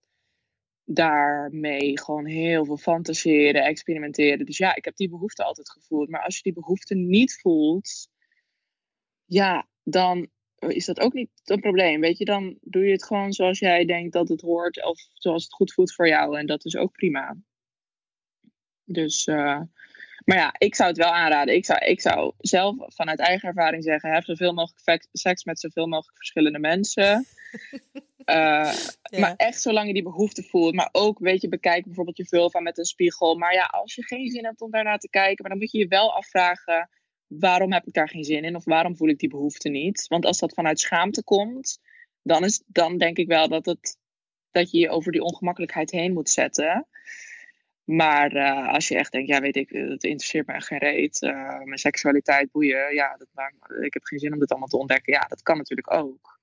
[0.84, 4.46] daarmee gewoon heel veel fantaseren, experimenteren.
[4.46, 6.08] Dus ja, ik heb die behoefte altijd gevoeld.
[6.08, 8.08] Maar als je die behoefte niet voelt,
[9.24, 10.28] ja, dan
[10.58, 12.00] is dat ook niet een probleem.
[12.00, 14.84] Weet je, dan doe je het gewoon zoals jij denkt dat het hoort.
[14.84, 16.38] Of zoals het goed voelt voor jou.
[16.38, 17.36] En dat is ook prima.
[18.84, 19.60] Dus, uh,
[20.24, 21.54] maar ja, ik zou het wel aanraden.
[21.54, 25.86] Ik zou, ik zou zelf vanuit eigen ervaring zeggen: heb zoveel mogelijk seks met zoveel
[25.86, 27.24] mogelijk verschillende mensen.
[28.26, 28.72] Uh,
[29.10, 30.74] Maar echt zolang je die behoefte voelt.
[30.74, 33.34] Maar ook, weet je, bekijk bijvoorbeeld je vulva met een spiegel.
[33.36, 35.78] Maar ja, als je geen zin hebt om daarnaar te kijken, maar dan moet je
[35.78, 36.88] je wel afvragen:
[37.26, 38.56] waarom heb ik daar geen zin in?
[38.56, 40.06] Of waarom voel ik die behoefte niet?
[40.08, 41.78] Want als dat vanuit schaamte komt,
[42.22, 43.98] dan, is, dan denk ik wel dat, het,
[44.50, 46.86] dat je je over die ongemakkelijkheid heen moet zetten.
[47.84, 51.22] Maar uh, als je echt denkt, ja, weet ik, het interesseert me echt geen reet.
[51.22, 53.28] Uh, mijn seksualiteit boeien, ja, dat
[53.80, 55.12] ik heb geen zin om dit allemaal te ontdekken.
[55.12, 56.36] Ja, dat kan natuurlijk ook.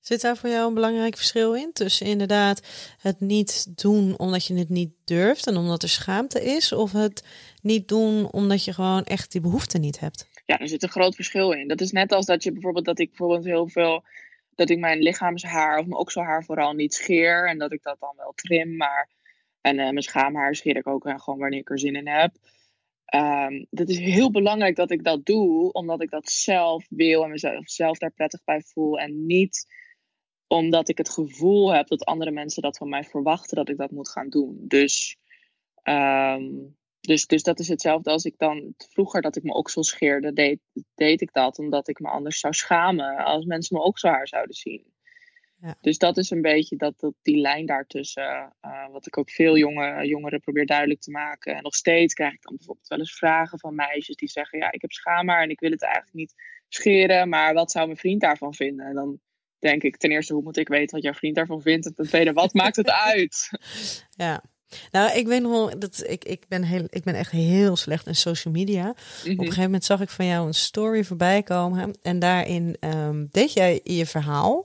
[0.00, 2.60] Zit daar voor jou een belangrijk verschil in tussen inderdaad
[2.98, 7.24] het niet doen omdat je het niet durft en omdat er schaamte is, of het
[7.66, 10.28] niet doen omdat je gewoon echt die behoefte niet hebt?
[10.44, 11.68] Ja, er zit een groot verschil in.
[11.68, 14.04] Dat is net als dat je bijvoorbeeld dat ik bijvoorbeeld heel veel
[14.54, 17.48] dat ik mijn lichaamshaar of mijn okselhaar vooral niet scheer.
[17.48, 18.76] En dat ik dat dan wel trim.
[18.76, 19.10] Maar,
[19.60, 22.36] en mijn schaamhaar scheer ik ook gewoon wanneer ik er zin in heb.
[23.14, 27.30] Um, het is heel belangrijk dat ik dat doe, omdat ik dat zelf wil en
[27.30, 28.98] mezelf zelf daar prettig bij voel.
[28.98, 29.66] En niet
[30.46, 33.90] omdat ik het gevoel heb dat andere mensen dat van mij verwachten dat ik dat
[33.90, 34.58] moet gaan doen.
[34.60, 35.16] Dus,
[35.82, 36.76] um,
[37.06, 40.60] dus, dus dat is hetzelfde als ik dan vroeger dat ik mijn oksel scheerde, deed,
[40.94, 44.94] deed ik dat omdat ik me anders zou schamen als mensen mijn okselhaar zouden zien.
[45.60, 45.76] Ja.
[45.80, 49.56] Dus dat is een beetje dat, dat, die lijn daartussen, uh, wat ik ook veel
[49.56, 51.56] jonge, jongeren probeer duidelijk te maken.
[51.56, 54.72] En nog steeds krijg ik dan bijvoorbeeld wel eens vragen van meisjes die zeggen: Ja,
[54.72, 56.34] ik heb schaamhaar en ik wil het eigenlijk niet
[56.68, 58.86] scheren, maar wat zou mijn vriend daarvan vinden?
[58.86, 59.20] En dan
[59.58, 61.86] denk ik ten eerste, hoe moet ik weten wat jouw vriend daarvan vindt?
[61.86, 63.50] En ten tweede, wat maakt het uit?
[64.10, 64.44] Ja,
[64.90, 68.06] nou, ik weet nog wel dat ik, ik, ben heel, ik ben echt heel slecht
[68.06, 68.88] in social media.
[68.88, 69.40] Op een Mhm.
[69.42, 71.94] gegeven moment zag ik van jou een story voorbij komen.
[72.02, 74.64] En daarin ehm, deed jij in je verhaal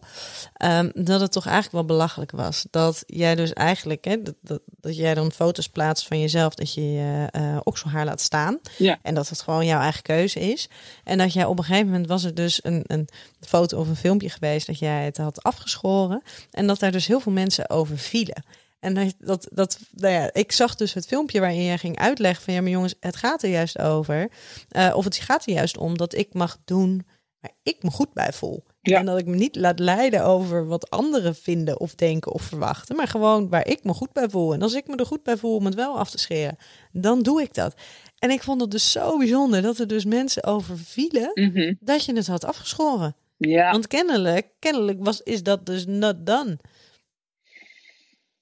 [0.54, 2.66] ehm, dat het toch eigenlijk wel belachelijk was.
[2.70, 6.74] Dat jij dus eigenlijk, hè, dat, dat, dat jij dan foto's plaatst van jezelf, dat
[6.74, 8.60] je je eh, okselhaar laat staan.
[8.78, 9.00] Ja.
[9.02, 10.70] En dat het gewoon jouw eigen keuze is.
[11.04, 13.08] En dat jij op een gegeven moment was er dus een, een
[13.40, 16.22] foto of een filmpje geweest dat jij het had afgeschoren.
[16.52, 18.44] En dat daar dus heel veel mensen over vielen.
[18.82, 22.54] En dat, dat, nou ja, ik zag dus het filmpje waarin jij ging uitleggen van
[22.54, 24.32] ja, maar jongens, het gaat er juist over.
[24.70, 27.06] eh, of het gaat er juist om dat ik mag doen
[27.40, 28.64] waar ik me goed bij voel.
[28.82, 28.98] Ja.
[29.00, 32.96] En dat ik me niet laat leiden over wat anderen vinden of denken of verwachten.
[32.96, 34.54] Maar gewoon waar ik me goed bij voel.
[34.54, 36.58] En als ik me er goed bij voel om het wel af te scheren,
[36.92, 37.74] dan doe ik dat.
[38.20, 41.74] En ik vond het dus zo bijzonder dat er dus mensen over vielen Mhm.
[41.80, 43.16] dat je het had afgeschoren.
[43.38, 46.58] Ja, Want kennelijk, kennelijk was, is dat dus not done.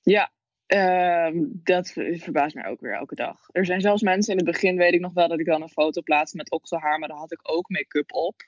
[0.01, 0.31] Ja.
[0.65, 3.47] Ehm, dat ver- verbaast mij ook weer elke dag.
[3.51, 5.69] Er zijn zelfs mensen in het begin, weet ik nog wel, dat ik dan een
[5.69, 8.47] foto plaatste met okselhaar, maar dan had ik ook make-up op.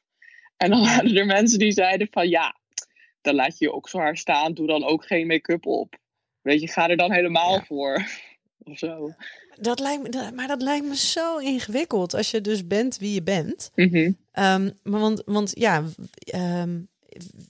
[0.57, 2.55] En dan waren er mensen die zeiden van ja,
[3.21, 5.95] dan laat je je okselhaar staan, doe dan ook geen make-up op.
[6.41, 7.63] Weet je, ga er dan helemaal Ja.
[7.63, 8.03] voor.
[8.63, 9.13] Of zo.
[9.59, 13.13] Dat lijkt me, dat- maar dat lijkt me zo ingewikkeld als je dus bent wie
[13.13, 13.71] je bent.
[13.75, 14.11] Mhm.
[14.31, 15.83] Ehm, maar want, want ja,
[16.25, 16.79] ehm,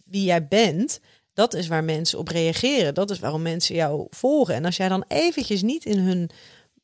[0.05, 1.01] wie jij bent,
[1.33, 2.93] dat is waar mensen op reageren.
[2.93, 4.55] Dat is waarom mensen jou volgen.
[4.55, 6.29] En als jij dan eventjes niet in hun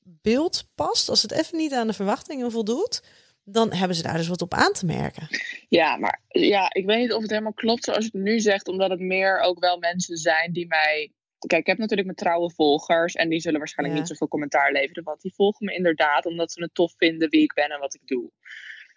[0.04, 3.04] beeld past, als het even niet aan de verwachtingen voldoet,
[3.44, 5.28] dan hebben ze daar dus wat op aan te merken.
[5.70, 8.68] Ja, maar ja, ik weet niet of het helemaal klopt zoals je het nu zegt,
[8.68, 11.12] omdat het meer ook wel mensen zijn die mij.
[11.48, 14.04] Kijk, ik heb natuurlijk mijn trouwe volgers en die zullen waarschijnlijk Ja.
[14.04, 17.42] niet zoveel commentaar leveren, want die volgen me inderdaad omdat ze het tof vinden wie
[17.42, 18.32] ik ben en wat ik doe.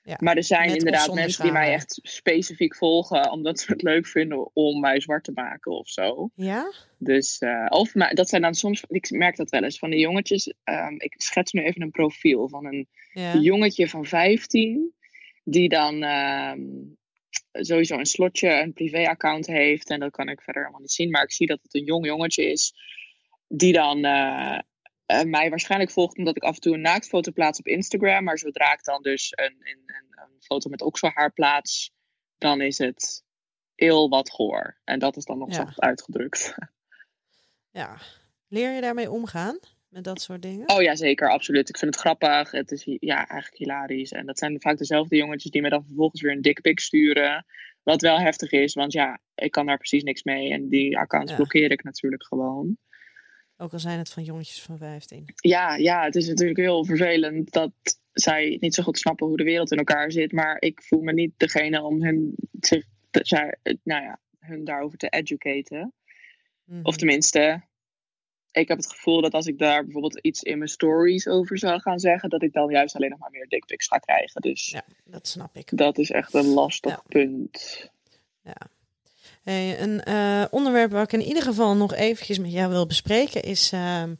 [0.02, 4.06] Ja, maar er zijn inderdaad mensen die mij echt specifiek volgen omdat ze het leuk
[4.06, 6.30] vinden om mij zwart te maken of zo.
[6.34, 6.72] Ja?
[6.98, 9.98] Dus, eh, of maar dat zijn dan soms, ik merk dat wel eens van de
[9.98, 10.52] jongetjes.
[10.64, 13.36] ehm, ik schets nu even een profiel van een Ja.
[13.36, 14.94] jongetje van 15,
[15.44, 16.60] die dan ehm,
[17.52, 19.90] sowieso een slotje, een privéaccount heeft.
[19.90, 22.06] En dat kan ik verder helemaal niet zien, maar ik zie dat het een jong
[22.06, 22.74] jongetje is,
[23.48, 24.58] die dan eh,
[25.10, 28.24] eh, mij waarschijnlijk volgt omdat ik af en toe een naaktfoto plaats op Instagram.
[28.24, 31.92] Maar zodra ik dan dus een, een, een, een foto met okselhaar plaats,
[32.38, 33.24] dan is het
[33.74, 34.76] heel wat goor.
[34.84, 35.54] En dat is dan nog Ja.
[35.54, 36.54] zacht uitgedrukt.
[37.80, 37.96] ja.
[38.48, 39.58] Leer je daarmee omgaan?
[39.88, 40.68] Met dat soort dingen?
[40.68, 41.68] Oh ja, zeker, absoluut.
[41.68, 42.50] Ik vind het grappig.
[42.50, 44.12] Het is ja, eigenlijk hilarisch.
[44.12, 47.46] En dat zijn vaak dezelfde jongetjes die me dan vervolgens weer een dickpic sturen.
[47.82, 50.52] Wat wel heftig is, want ja, ik kan daar precies niks mee.
[50.52, 51.36] En die accounts Ja.
[51.36, 52.78] blokkeer ik natuurlijk gewoon.
[53.60, 55.24] Ook al zijn het van jongetjes van 15.
[55.36, 57.72] Ja, ja, het is natuurlijk heel vervelend dat
[58.12, 60.32] zij niet zo goed snappen hoe de wereld in elkaar zit.
[60.32, 65.08] Maar ik voel me niet degene om hun, zich, zij- nou ja, hun daarover te
[65.08, 65.92] educaten.
[66.64, 66.80] Mhm.
[66.82, 67.62] Of tenminste,
[68.50, 71.80] ik heb het gevoel dat als ik daar bijvoorbeeld iets in mijn stories over zou
[71.80, 74.40] gaan zeggen, dat ik dan juist alleen nog maar meer dickpics ga krijgen.
[74.40, 75.76] Dus Ja, dat snap ik.
[75.76, 77.02] dat is echt een lastig Ja.
[77.08, 77.90] punt.
[79.50, 83.42] Hey, een eh, onderwerp waar ik in ieder geval nog eventjes met jou wil bespreken
[83.42, 84.14] is ehm,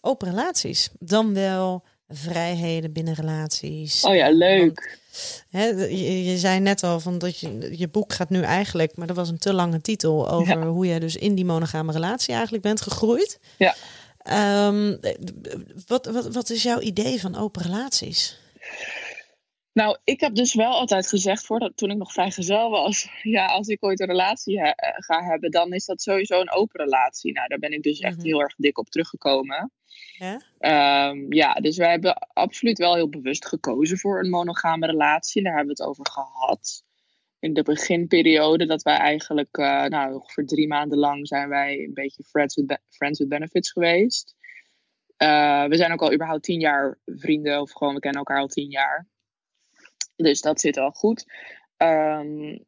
[0.00, 0.88] open relaties.
[0.98, 4.04] Dan wel vrijheden binnen relaties.
[4.04, 4.98] Oh ja, leuk.
[5.50, 9.06] Hè, je, je zei net al van dat je, je boek gaat nu eigenlijk, maar
[9.06, 10.66] dat was een te lange titel over Ja.
[10.66, 13.38] hoe jij dus in die monogame relatie eigenlijk bent gegroeid.
[13.56, 13.74] Ja.
[14.18, 14.96] Ehm,
[15.86, 18.38] wat, wat, wat is jouw idee van open relaties?
[19.78, 23.68] Nou, ik heb dus wel altijd gezegd, voordat, toen ik nog vrijgezel was, ja, als
[23.68, 27.32] ik ooit een relatie he- eh, ga hebben, dan is dat sowieso een open relatie.
[27.32, 28.26] Nou, daar ben ik dus echt Mhm.
[28.26, 29.72] heel erg dik op teruggekomen.
[30.18, 30.40] Ja?
[30.58, 35.42] Ehm, ja, dus wij hebben absoluut wel heel bewust gekozen voor een monogame relatie.
[35.42, 36.82] Daar hebben we het over gehad.
[37.38, 41.94] In de beginperiode dat wij eigenlijk, eh, nou, ongeveer drie maanden lang zijn wij een
[41.94, 44.36] beetje friends with, friends with benefits geweest.
[45.16, 48.46] Eh, we zijn ook al überhaupt tien jaar vrienden, of gewoon we kennen elkaar al
[48.48, 49.06] tien jaar.
[50.22, 51.24] Dus dat zit al goed.
[51.76, 52.58] Ehm,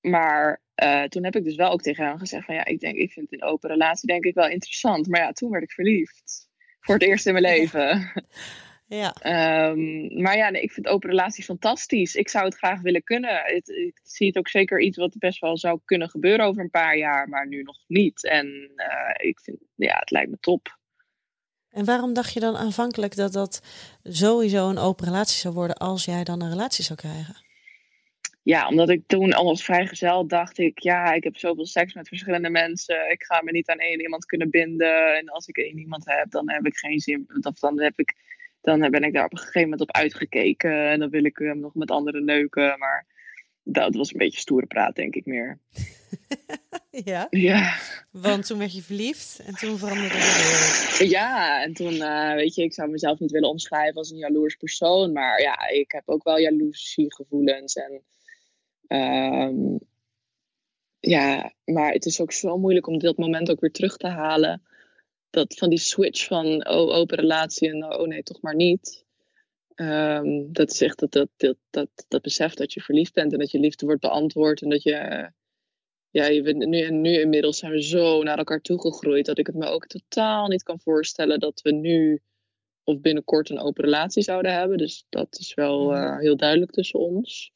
[0.00, 2.96] maar eh, toen heb ik dus wel ook tegen hem gezegd van ja, ik denk,
[2.96, 5.06] ik vind een open relatie denk ik wel interessant.
[5.06, 6.48] Maar ja, toen werd ik verliefd.
[6.80, 8.00] Voor het eerst in mijn leven.
[8.88, 9.12] Ja.
[9.12, 12.14] Ehm, maar ja, nee, ik vind open relaties fantastisch.
[12.14, 13.42] Ik zou het graag willen kunnen.
[13.44, 16.70] Het, ik zie het ook zeker iets wat best wel zou kunnen gebeuren over een
[16.70, 18.24] paar jaar, maar nu nog niet.
[18.24, 20.78] En eh, ik vind, ja, het lijkt me top.
[21.76, 23.62] En waarom dacht je dan aanvankelijk dat dat
[24.02, 27.36] sowieso een open relatie zou worden als jij dan een relatie zou krijgen?
[28.42, 32.08] Ja, omdat ik toen al als vrijgezel dacht ik, ja, ik heb zoveel seks met
[32.08, 33.10] verschillende mensen.
[33.10, 35.16] Ik ga me niet aan één iemand kunnen binden.
[35.16, 37.26] En als ik één iemand heb, dan heb ik geen zin.
[37.42, 38.14] Of dan heb ik
[38.60, 40.88] dan ben ik daar op een gegeven moment op uitgekeken.
[40.88, 42.78] En dan wil ik hem nog met anderen neuken.
[42.78, 43.06] Maar
[43.62, 45.58] dat was een beetje stoere praat, denk ik meer.
[47.04, 47.26] ja?
[47.30, 47.76] Ja.
[48.10, 51.10] Want toen werd je verliefd en toen veranderde de wereld.
[51.10, 54.56] Ja, en toen, uh, weet je, ik zou mezelf niet willen omschrijven als een jaloers
[54.56, 55.12] persoon.
[55.12, 57.74] Maar ja, ik heb ook wel jaloeziegevoelens.
[57.74, 58.02] En
[58.88, 59.78] um,
[61.00, 64.62] ja, maar het is ook zo moeilijk om dat moment ook weer terug te halen
[65.30, 69.04] dat van die switch van oh, open relatie en oh nee, toch maar niet.
[69.74, 73.38] Ehm, dat is echt dat, dat, dat, dat, dat besef dat je verliefd bent en
[73.38, 75.30] dat je liefde wordt beantwoord en dat je.
[76.16, 79.46] Ja, je bent, nu, en nu inmiddels zijn we zo naar elkaar toegegroeid dat ik
[79.46, 82.22] het me ook totaal niet kan voorstellen dat we nu
[82.84, 84.78] of binnenkort een open relatie zouden hebben.
[84.78, 87.52] Dus dat is wel uh, heel duidelijk tussen ons.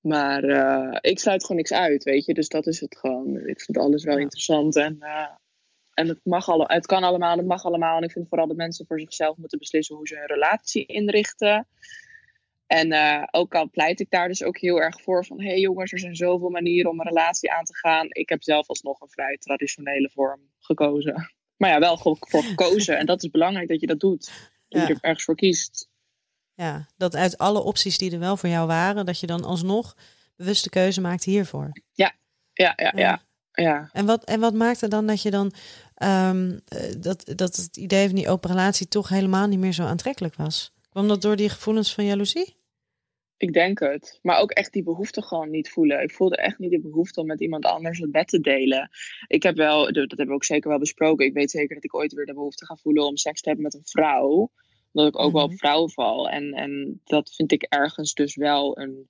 [0.00, 2.34] Maar uh, ik sluit gewoon niks uit, weet je.
[2.34, 3.36] Dus dat is het gewoon.
[3.46, 4.76] Ik vind alles wel interessant.
[4.76, 5.30] En uh,
[5.94, 7.96] en het, mag alle, het kan allemaal, het mag allemaal.
[7.96, 11.66] En ik vind vooral dat mensen voor zichzelf moeten beslissen hoe ze hun relatie inrichten.
[12.66, 15.40] En uh, ook al pleit ik daar dus ook heel erg voor van...
[15.40, 18.06] hé hey jongens, er zijn zoveel manieren om een relatie aan te gaan.
[18.08, 21.14] Ik heb zelf alsnog een vrij traditionele vorm gekozen.
[21.56, 22.98] Maar ja, wel voor gekozen.
[22.98, 24.26] En dat is belangrijk dat je dat doet.
[24.68, 24.88] Dat ja.
[24.88, 25.88] je er ergens voor kiest.
[26.54, 29.06] Ja, dat uit alle opties die er wel voor jou waren...
[29.06, 29.96] dat je dan alsnog
[30.36, 31.70] bewuste keuze maakt hiervoor.
[31.92, 32.12] Ja,
[32.52, 33.00] ja, ja, ja.
[33.00, 33.22] ja.
[33.52, 33.88] ja.
[33.92, 35.52] En, wat, en wat maakt er dan dat je dan
[36.02, 36.60] um,
[36.98, 40.73] dat, dat het idee van die open relatie toch helemaal niet meer zo aantrekkelijk was.
[40.94, 42.56] Kwam dat door die gevoelens van jaloezie?
[43.36, 44.18] Ik denk het.
[44.22, 46.02] Maar ook echt die behoefte gewoon niet voelen.
[46.02, 48.90] Ik voelde echt niet de behoefte om met iemand anders het bed te delen.
[49.26, 51.26] Ik heb wel, dat hebben we ook zeker wel besproken.
[51.26, 53.64] Ik weet zeker dat ik ooit weer de behoefte ga voelen om seks te hebben
[53.64, 54.52] met een vrouw.
[54.92, 55.58] Omdat ik ook wel op mhm.
[55.58, 56.28] vrouwen val.
[56.28, 59.08] En, en dat vind ik ergens dus wel een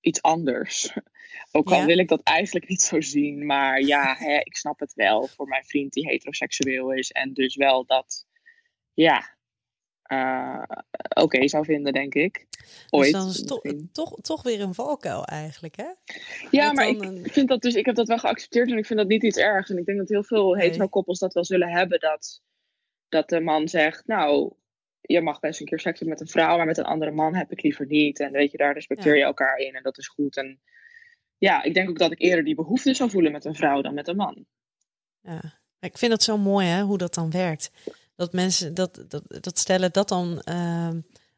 [0.00, 0.96] iets anders.
[1.52, 3.46] Ook al wil ik dat eigenlijk niet zo zien.
[3.46, 7.10] Maar ja, hè, ik snap het wel voor mijn vriend die heteroseksueel is.
[7.10, 8.26] En dus wel dat,
[8.94, 9.34] ja,
[10.14, 10.62] uh,
[11.08, 12.46] oké zou vinden, denk ik.
[12.90, 13.12] Ooit.
[13.12, 13.60] Dus dan is to
[13.92, 15.88] toch, toch weer een valkuil eigenlijk, hè?
[16.50, 19.08] Ja, maar ik vind dat dus, ik heb dat wel geaccepteerd en ik vind dat
[19.08, 19.70] niet iets ergs.
[19.70, 20.66] En ik denk dat heel veel nee.
[20.66, 22.00] hetero-koppels dat wel zullen hebben.
[22.00, 22.42] Dat,
[23.08, 24.52] dat de man zegt, nou,
[25.00, 27.34] je mag best een keer seks hebben met een vrouw, maar met een andere man
[27.34, 28.20] heb ik liever niet.
[28.20, 30.36] En weet je, daar respecteer je elkaar in en dat is goed.
[30.36, 30.60] En
[31.38, 33.94] ja, ik denk ook dat ik eerder die behoefte zou voelen met een vrouw dan
[33.94, 34.46] met een man.
[35.20, 37.70] Ja, ik vind het zo mooi hè, hoe dat dan werkt.
[38.16, 40.88] Dat mensen, dat, dat, dat stellen dat dan uh,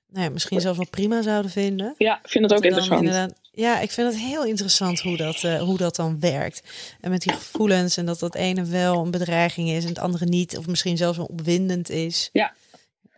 [0.09, 1.95] nou ja, misschien zelfs wel prima zouden vinden.
[1.99, 3.35] Ja, ik vind het ook interessant.
[3.53, 6.63] Ja, ik vind het heel interessant hoe dat, uh, hoe dat dan werkt.
[7.01, 10.25] En met die gevoelens en dat dat ene wel een bedreiging is en het andere
[10.25, 10.59] niet.
[10.59, 12.29] Of misschien zelfs wel opwindend is.
[12.33, 12.53] Ja,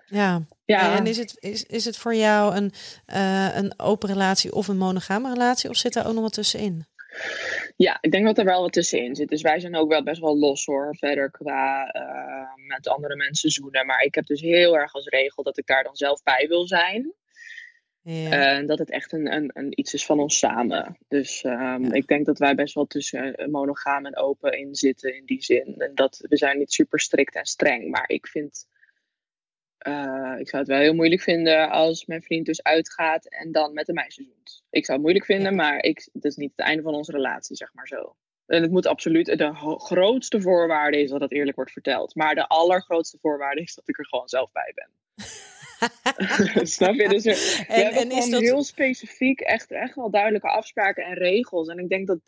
[0.07, 0.43] ja.
[0.65, 0.97] ja.
[0.97, 2.73] En is het, is, is het voor jou een,
[3.07, 5.71] uh, een open relatie of een monogame relatie?
[5.71, 6.87] Of zit daar ook nog wat tussenin?
[7.79, 9.29] Ja, ik denk dat er wel wat tussenin zit.
[9.29, 10.97] Dus wij zijn ook wel best wel los hoor.
[10.97, 13.87] Verder qua uh, met andere mensen zoenen.
[13.87, 16.67] Maar ik heb dus heel erg als regel dat ik daar dan zelf bij wil
[16.67, 17.13] zijn.
[18.03, 20.99] En uh, dat het echt een, een, een, iets is van ons samen.
[21.09, 21.93] Dus um, ja.
[21.93, 25.75] ik denk dat wij best wel tussen monogaam en open in zitten in die zin.
[25.79, 27.91] En dat we zijn niet super strikt en streng.
[27.91, 28.67] Maar ik vind
[29.87, 33.73] uh, ik zou het wel heel moeilijk vinden als mijn vriend dus uitgaat en dan
[33.73, 34.63] met een meisje zoent.
[34.71, 37.57] Ik zou het moeilijk vinden, maar ik, dat is niet het einde van onze relatie,
[37.57, 38.17] zeg maar zo.
[38.47, 42.15] En het moet absoluut, de grootste voorwaarde is dat het eerlijk wordt verteld.
[42.15, 44.91] Maar de allergrootste voorwaarde is dat ik er gewoon zelf bij ben.
[46.67, 47.09] Snap je?
[47.09, 48.41] Dus er, en, we hebben en gewoon dat...
[48.41, 51.69] heel specifiek echt, echt wel duidelijke afspraken en regels.
[51.69, 52.19] En ik denk dat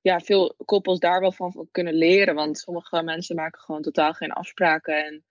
[0.00, 2.34] ja, veel koppels daar wel van kunnen leren.
[2.34, 5.04] Want sommige mensen maken gewoon totaal geen afspraken.
[5.04, 5.24] En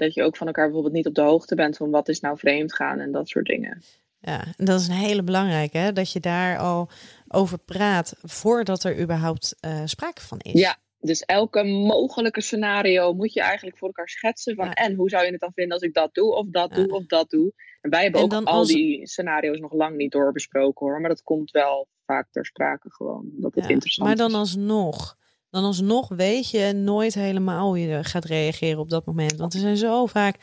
[0.00, 2.38] dat je ook van elkaar bijvoorbeeld niet op de hoogte bent van wat is nou
[2.38, 3.82] vreemd gaan en dat soort dingen.
[4.20, 5.92] Ja, en dat is een hele belangrijke, hè?
[5.92, 6.88] dat je daar al
[7.28, 10.60] over praat voordat er überhaupt uh, sprake van is.
[10.60, 15.24] Ja, dus elke mogelijke scenario moet je eigenlijk voor elkaar schetsen van en hoe zou
[15.24, 17.52] je het dan vinden als ik dat doe of dat doe of dat doe.
[17.80, 21.50] En wij hebben ook al die scenario's nog lang niet doorbesproken hoor, maar dat komt
[21.50, 25.18] wel vaak ter sprake gewoon, dat het interessant Maar dan alsnog
[25.50, 29.36] dan alsnog weet je nooit helemaal hoe je gaat reageren op dat moment.
[29.36, 30.36] Want er zijn zo vaak,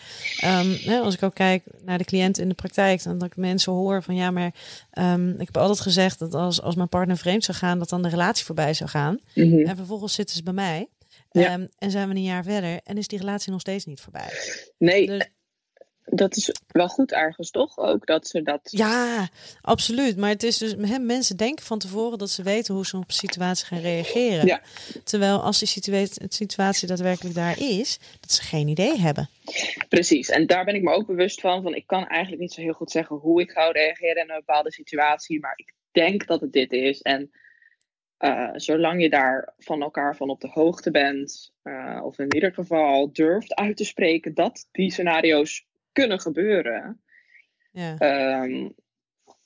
[0.45, 3.36] um, hè, als ik ook kijk naar de cliënt in de praktijk, dan dat ik
[3.36, 4.53] mensen hoor van ja, maar
[4.99, 8.01] um, ik heb altijd gezegd dat als, als mijn partner vreemd zou gaan, dat dan
[8.01, 9.20] de relatie voorbij zou gaan.
[9.34, 9.66] Mhm.
[9.66, 10.88] En vervolgens zitten ze bij mij.
[11.32, 11.53] Ja.
[11.53, 14.30] Um, en zijn we een jaar verder en is die relatie nog steeds niet voorbij.
[14.78, 15.30] Nee, Dus-
[16.10, 18.60] dat is wel goed ergens toch ook dat ze dat.
[18.64, 19.30] Ja,
[19.62, 20.18] absoluut.
[20.18, 23.03] Maar het is dus, hè, mensen denken van tevoren dat ze weten hoe ze op
[23.08, 24.45] een situatie gaan reageren.
[24.45, 24.62] Ja.
[25.03, 29.30] Terwijl als die situatie, situatie daadwerkelijk daar is, dat ze geen idee hebben.
[29.89, 30.30] Precies.
[30.30, 31.62] En daar ben ik me ook bewust van.
[31.62, 34.43] Van ik kan eigenlijk niet zo heel goed zeggen hoe ik ga reageren in een
[34.45, 35.39] bepaalde situatie.
[35.39, 37.01] Maar ik denk dat het dit is.
[37.01, 37.32] En
[38.18, 41.53] eh, zolang je daar van elkaar van op de hoogte bent.
[41.64, 45.66] eh, of in ieder geval durft uit te spreken dat die scenario's
[45.98, 47.02] kunnen gebeuren.
[47.72, 47.98] Ja.
[47.98, 48.70] ehm,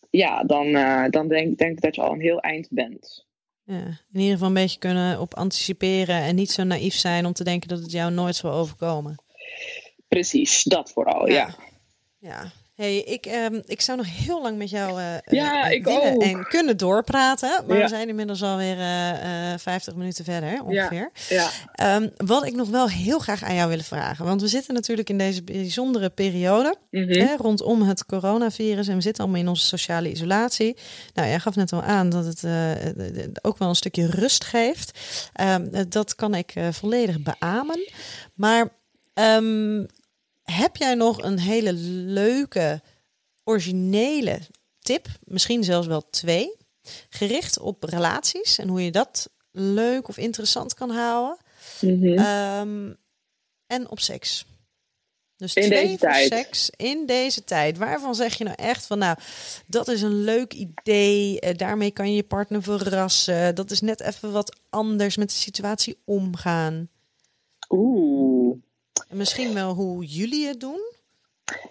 [0.10, 3.26] ja, dan, eh, dan denk, denk ik dat je al een heel eind bent.
[3.64, 4.00] ja.
[4.14, 7.44] In ieder geval een beetje kunnen op anticiperen en niet zo naïef zijn om te
[7.44, 9.24] denken dat het jou nooit zal overkomen.
[10.08, 11.56] Precies, dat vooral, ja.
[12.18, 12.52] Ja.
[12.82, 16.22] Hey, ik, ehm, ik zou nog heel lang met jou Ja, ik willen ook.
[16.24, 17.64] en kunnen doorpraten.
[17.68, 17.84] Maar Ja.
[17.84, 21.12] we zijn inmiddels alweer eh eh 50 minuten verder ongeveer.
[21.30, 24.26] Ja, Ehm, wat ik nog wel heel graag aan jou willen vragen.
[24.26, 27.20] Want we zitten natuurlijk in deze bijzondere periode Mhm.
[27.20, 28.88] hè, rondom het coronavirus.
[28.88, 30.78] En we zitten allemaal in onze sociale isolatie.
[31.14, 32.44] Nou, jij gaf net al aan dat het
[33.46, 35.00] ook wel een stukje rust geeft.
[35.34, 37.90] Ehm, eh, dat kan ik volledig beamen.
[38.34, 38.70] Maar
[40.44, 42.82] heb jij nog een hele leuke,
[43.44, 44.40] originele
[44.80, 45.08] tip?
[45.24, 46.56] Misschien zelfs wel twee.
[47.10, 51.38] Gericht op relaties en hoe je dat leuk of interessant kan houden.
[51.82, 52.18] Mhm.
[52.18, 52.94] Ehm,
[53.68, 54.46] en op seks.
[55.36, 56.28] Dus In twee deze voor tijd.
[56.28, 57.78] seks in deze tijd.
[57.78, 59.18] Waarvan zeg je nou echt van, nou,
[59.68, 61.40] dat is een leuk idee.
[61.40, 63.56] eh, daarmee kan je je partner verrassen.
[63.56, 66.90] Dat is net even wat anders met de situatie omgaan.
[67.70, 68.58] Oeh.
[69.12, 70.94] En misschien wel hoe jullie het doen.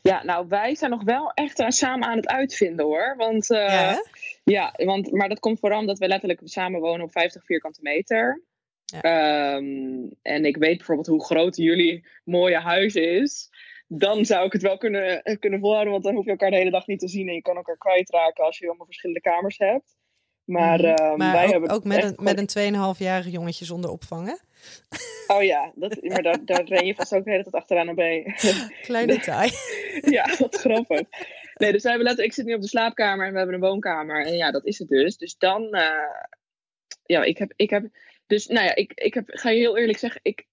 [0.03, 3.15] Ja, nou, wij zijn nog wel echt eh, samen aan het uitvinden hoor.
[3.17, 3.97] Want, eh,
[4.45, 8.43] ja, want, maar dat komt vooral omdat we letterlijk samen wonen op 50 vierkante meter.
[8.85, 9.01] Ja.
[9.01, 13.51] Ehm, en ik weet bijvoorbeeld hoe groot jullie mooie huis is.
[13.87, 16.57] Dan zou ik het wel kunnen, eh, kunnen volhouden, want dan hoef je elkaar de
[16.57, 17.29] hele dag niet te zien.
[17.29, 19.97] En je kan elkaar kwijtraken als je allemaal verschillende kamers hebt.
[20.51, 20.87] Maar, Mhm.
[20.87, 24.35] ehm, maar wij ook, hebben ook met, een, met een 2,5-jarige jongetje zonder opvang, hè?
[25.37, 27.97] Oh ja, dat, maar daar, daar ren je vast ook de hele tijd achteraan op
[27.97, 28.35] bij.
[28.83, 29.51] Klein detail.
[30.17, 31.01] ja, wat grappig.
[31.55, 33.61] Nee, dus we hebben letterlijk, ik zit nu op de slaapkamer en we hebben een
[33.69, 34.27] woonkamer.
[34.27, 35.17] En ja, dat is het dus.
[35.17, 36.25] Dus dan, eh,
[37.05, 37.85] ja, ik heb, ik heb,
[38.27, 40.47] dus nou ja, ik, ik heb, ga je heel eerlijk zeggen, ik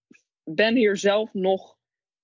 [0.43, 1.77] ben hier zelf nog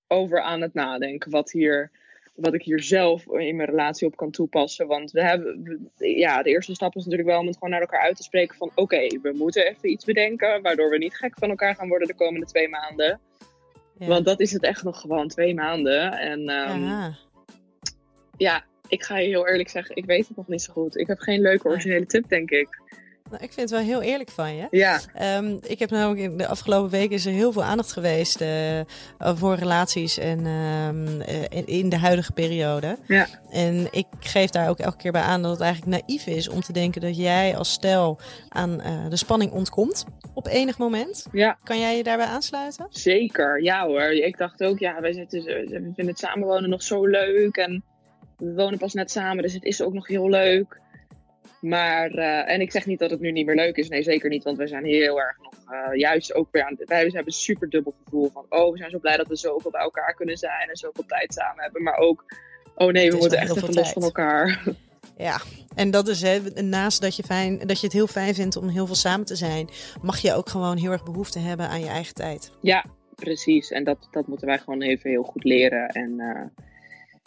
[0.07, 1.31] over aan het nadenken.
[1.31, 1.91] Wat hier,
[2.35, 4.87] wat ik hier zelf in mijn relatie op kan toepassen.
[4.87, 8.01] Want we hebben, ja, de eerste stap is natuurlijk wel om het gewoon naar elkaar
[8.01, 11.49] uit te spreken van, oké, we moeten even iets bedenken, waardoor we niet gek van
[11.49, 13.19] elkaar gaan worden de komende twee maanden.
[13.99, 14.07] Ja.
[14.07, 16.11] Want dat is het echt nog gewoon twee maanden.
[16.11, 17.15] En ehm, Ja.
[18.37, 20.97] ja, ik ga je heel eerlijk zeggen, ik weet het nog niet zo goed.
[20.97, 22.81] Ik heb geen leuke originele tip, denk ik.
[23.33, 24.67] Nou, ik vind het wel heel eerlijk van je.
[24.71, 28.41] Ja, Ehm, ik heb namelijk in de afgelopen weken is er heel veel aandacht geweest
[28.41, 28.79] eh,
[29.17, 32.97] voor relaties en ehm, eh, in, de huidige periode.
[33.07, 33.27] Ja.
[33.51, 36.61] En ik geef daar ook elke keer bij aan dat het eigenlijk naïef is om
[36.61, 38.19] te denken dat jij als stel
[38.49, 41.25] aan eh, de spanning ontkomt op enig moment.
[41.31, 42.87] ja, Kan jij je daarbij aansluiten?
[42.89, 43.63] zeker.
[43.63, 44.01] Ja hoor.
[44.11, 47.55] Ik dacht ook, ja, wij zitten, we vinden het samenwonen nog zo leuk.
[47.57, 47.83] En
[48.37, 50.81] we wonen pas net samen, dus het is ook nog heel leuk.
[51.63, 53.89] Maar, eh, en ik zeg niet dat het nu niet meer leuk is.
[53.89, 54.43] Nee, zeker niet.
[54.43, 57.69] Want we zijn heel erg nog, eh, juist ook weer aan Wij hebben een super
[57.69, 60.69] dubbel gevoel van, oh, we zijn zo blij dat we zoveel bij elkaar kunnen zijn.
[60.69, 61.83] En zoveel tijd samen hebben.
[61.83, 62.25] Maar ook,
[62.75, 64.63] oh nee, we moeten echt even los van elkaar.
[65.17, 65.41] Ja,
[65.75, 68.67] en dat is hè, naast dat je, fijn, dat je het heel fijn vindt om
[68.67, 69.69] heel veel samen te zijn,
[70.01, 72.51] mag je ook gewoon heel erg behoefte hebben aan je eigen tijd.
[72.61, 72.85] Ja,
[73.15, 73.71] precies.
[73.71, 75.87] En dat, dat moeten wij gewoon even heel goed leren.
[75.87, 76.63] En eh,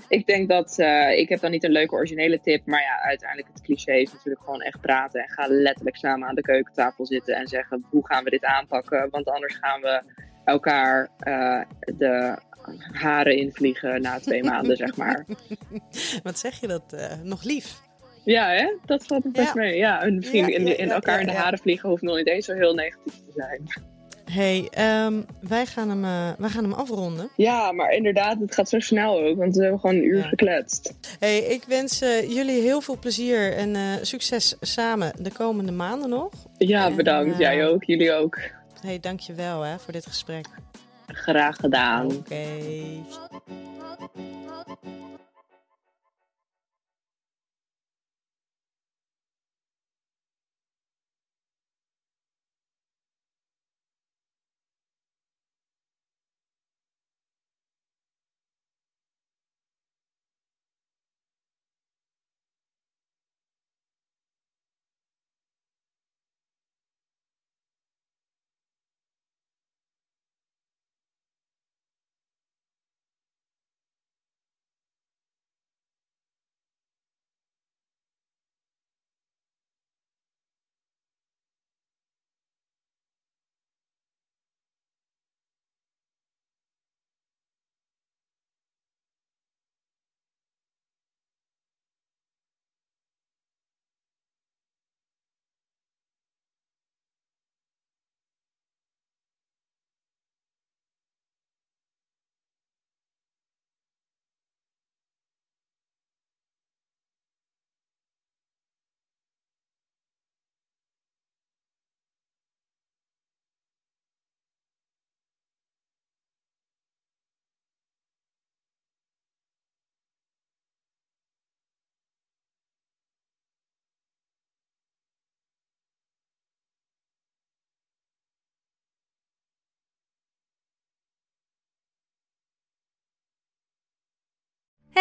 [0.08, 3.48] ik denk dat, eh, ik heb dan niet een leuke originele tip, maar ja, uiteindelijk
[3.52, 5.20] het cliché is natuurlijk gewoon echt praten.
[5.20, 9.08] En ga letterlijk samen aan de keukentafel zitten en zeggen, hoe gaan we dit aanpakken?
[9.10, 10.02] Want anders gaan we
[10.44, 11.60] elkaar eh,
[11.96, 12.38] de
[12.92, 15.24] haren invliegen na twee maanden, zeg maar.
[16.22, 17.80] Wat zeg je dat eh, nog lief?
[18.24, 18.72] Ja, hè?
[18.84, 19.60] Dat valt me best Ja.
[19.60, 19.76] mee.
[19.76, 22.46] Ja, misschien Ja, in, ja, in elkaar in de haren vliegen hoeft nog niet eens
[22.46, 23.62] zo heel negatief te zijn.
[24.30, 27.28] Hey, ehm, wij, gaan hem, eh, wij gaan hem afronden.
[27.36, 30.22] Ja, maar inderdaad, het gaat zo snel ook, want we hebben gewoon een uur Ja.
[30.28, 30.94] gekletst.
[31.18, 36.08] Hey, ik wens eh, jullie heel veel plezier en eh, succes samen de komende maanden
[36.08, 36.30] nog.
[36.58, 37.38] Ja, En, bedankt.
[37.38, 38.38] Jij ook, jullie ook.
[38.80, 40.46] Hey, dankjewel hè, voor dit gesprek.
[41.06, 42.06] Graag gedaan.
[42.16, 42.44] Oké.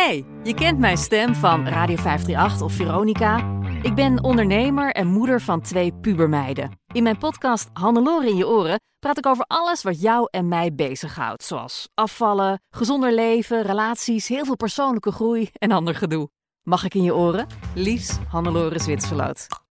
[0.05, 3.61] Hey, je kent mijn stem van Radio 538 of Veronica.
[3.81, 6.79] Ik ben ondernemer en moeder van twee pubermeiden.
[6.93, 10.75] In mijn podcast Hannelore in je oren praat ik over alles wat jou en mij
[10.75, 11.43] bezighoudt.
[11.43, 16.29] Zoals afvallen, gezonder leven, relaties, heel veel persoonlijke groei en ander gedoe.
[16.63, 17.47] Mag ik in je oren?
[17.75, 19.47] Liefs, Hannelore Zwitserloot.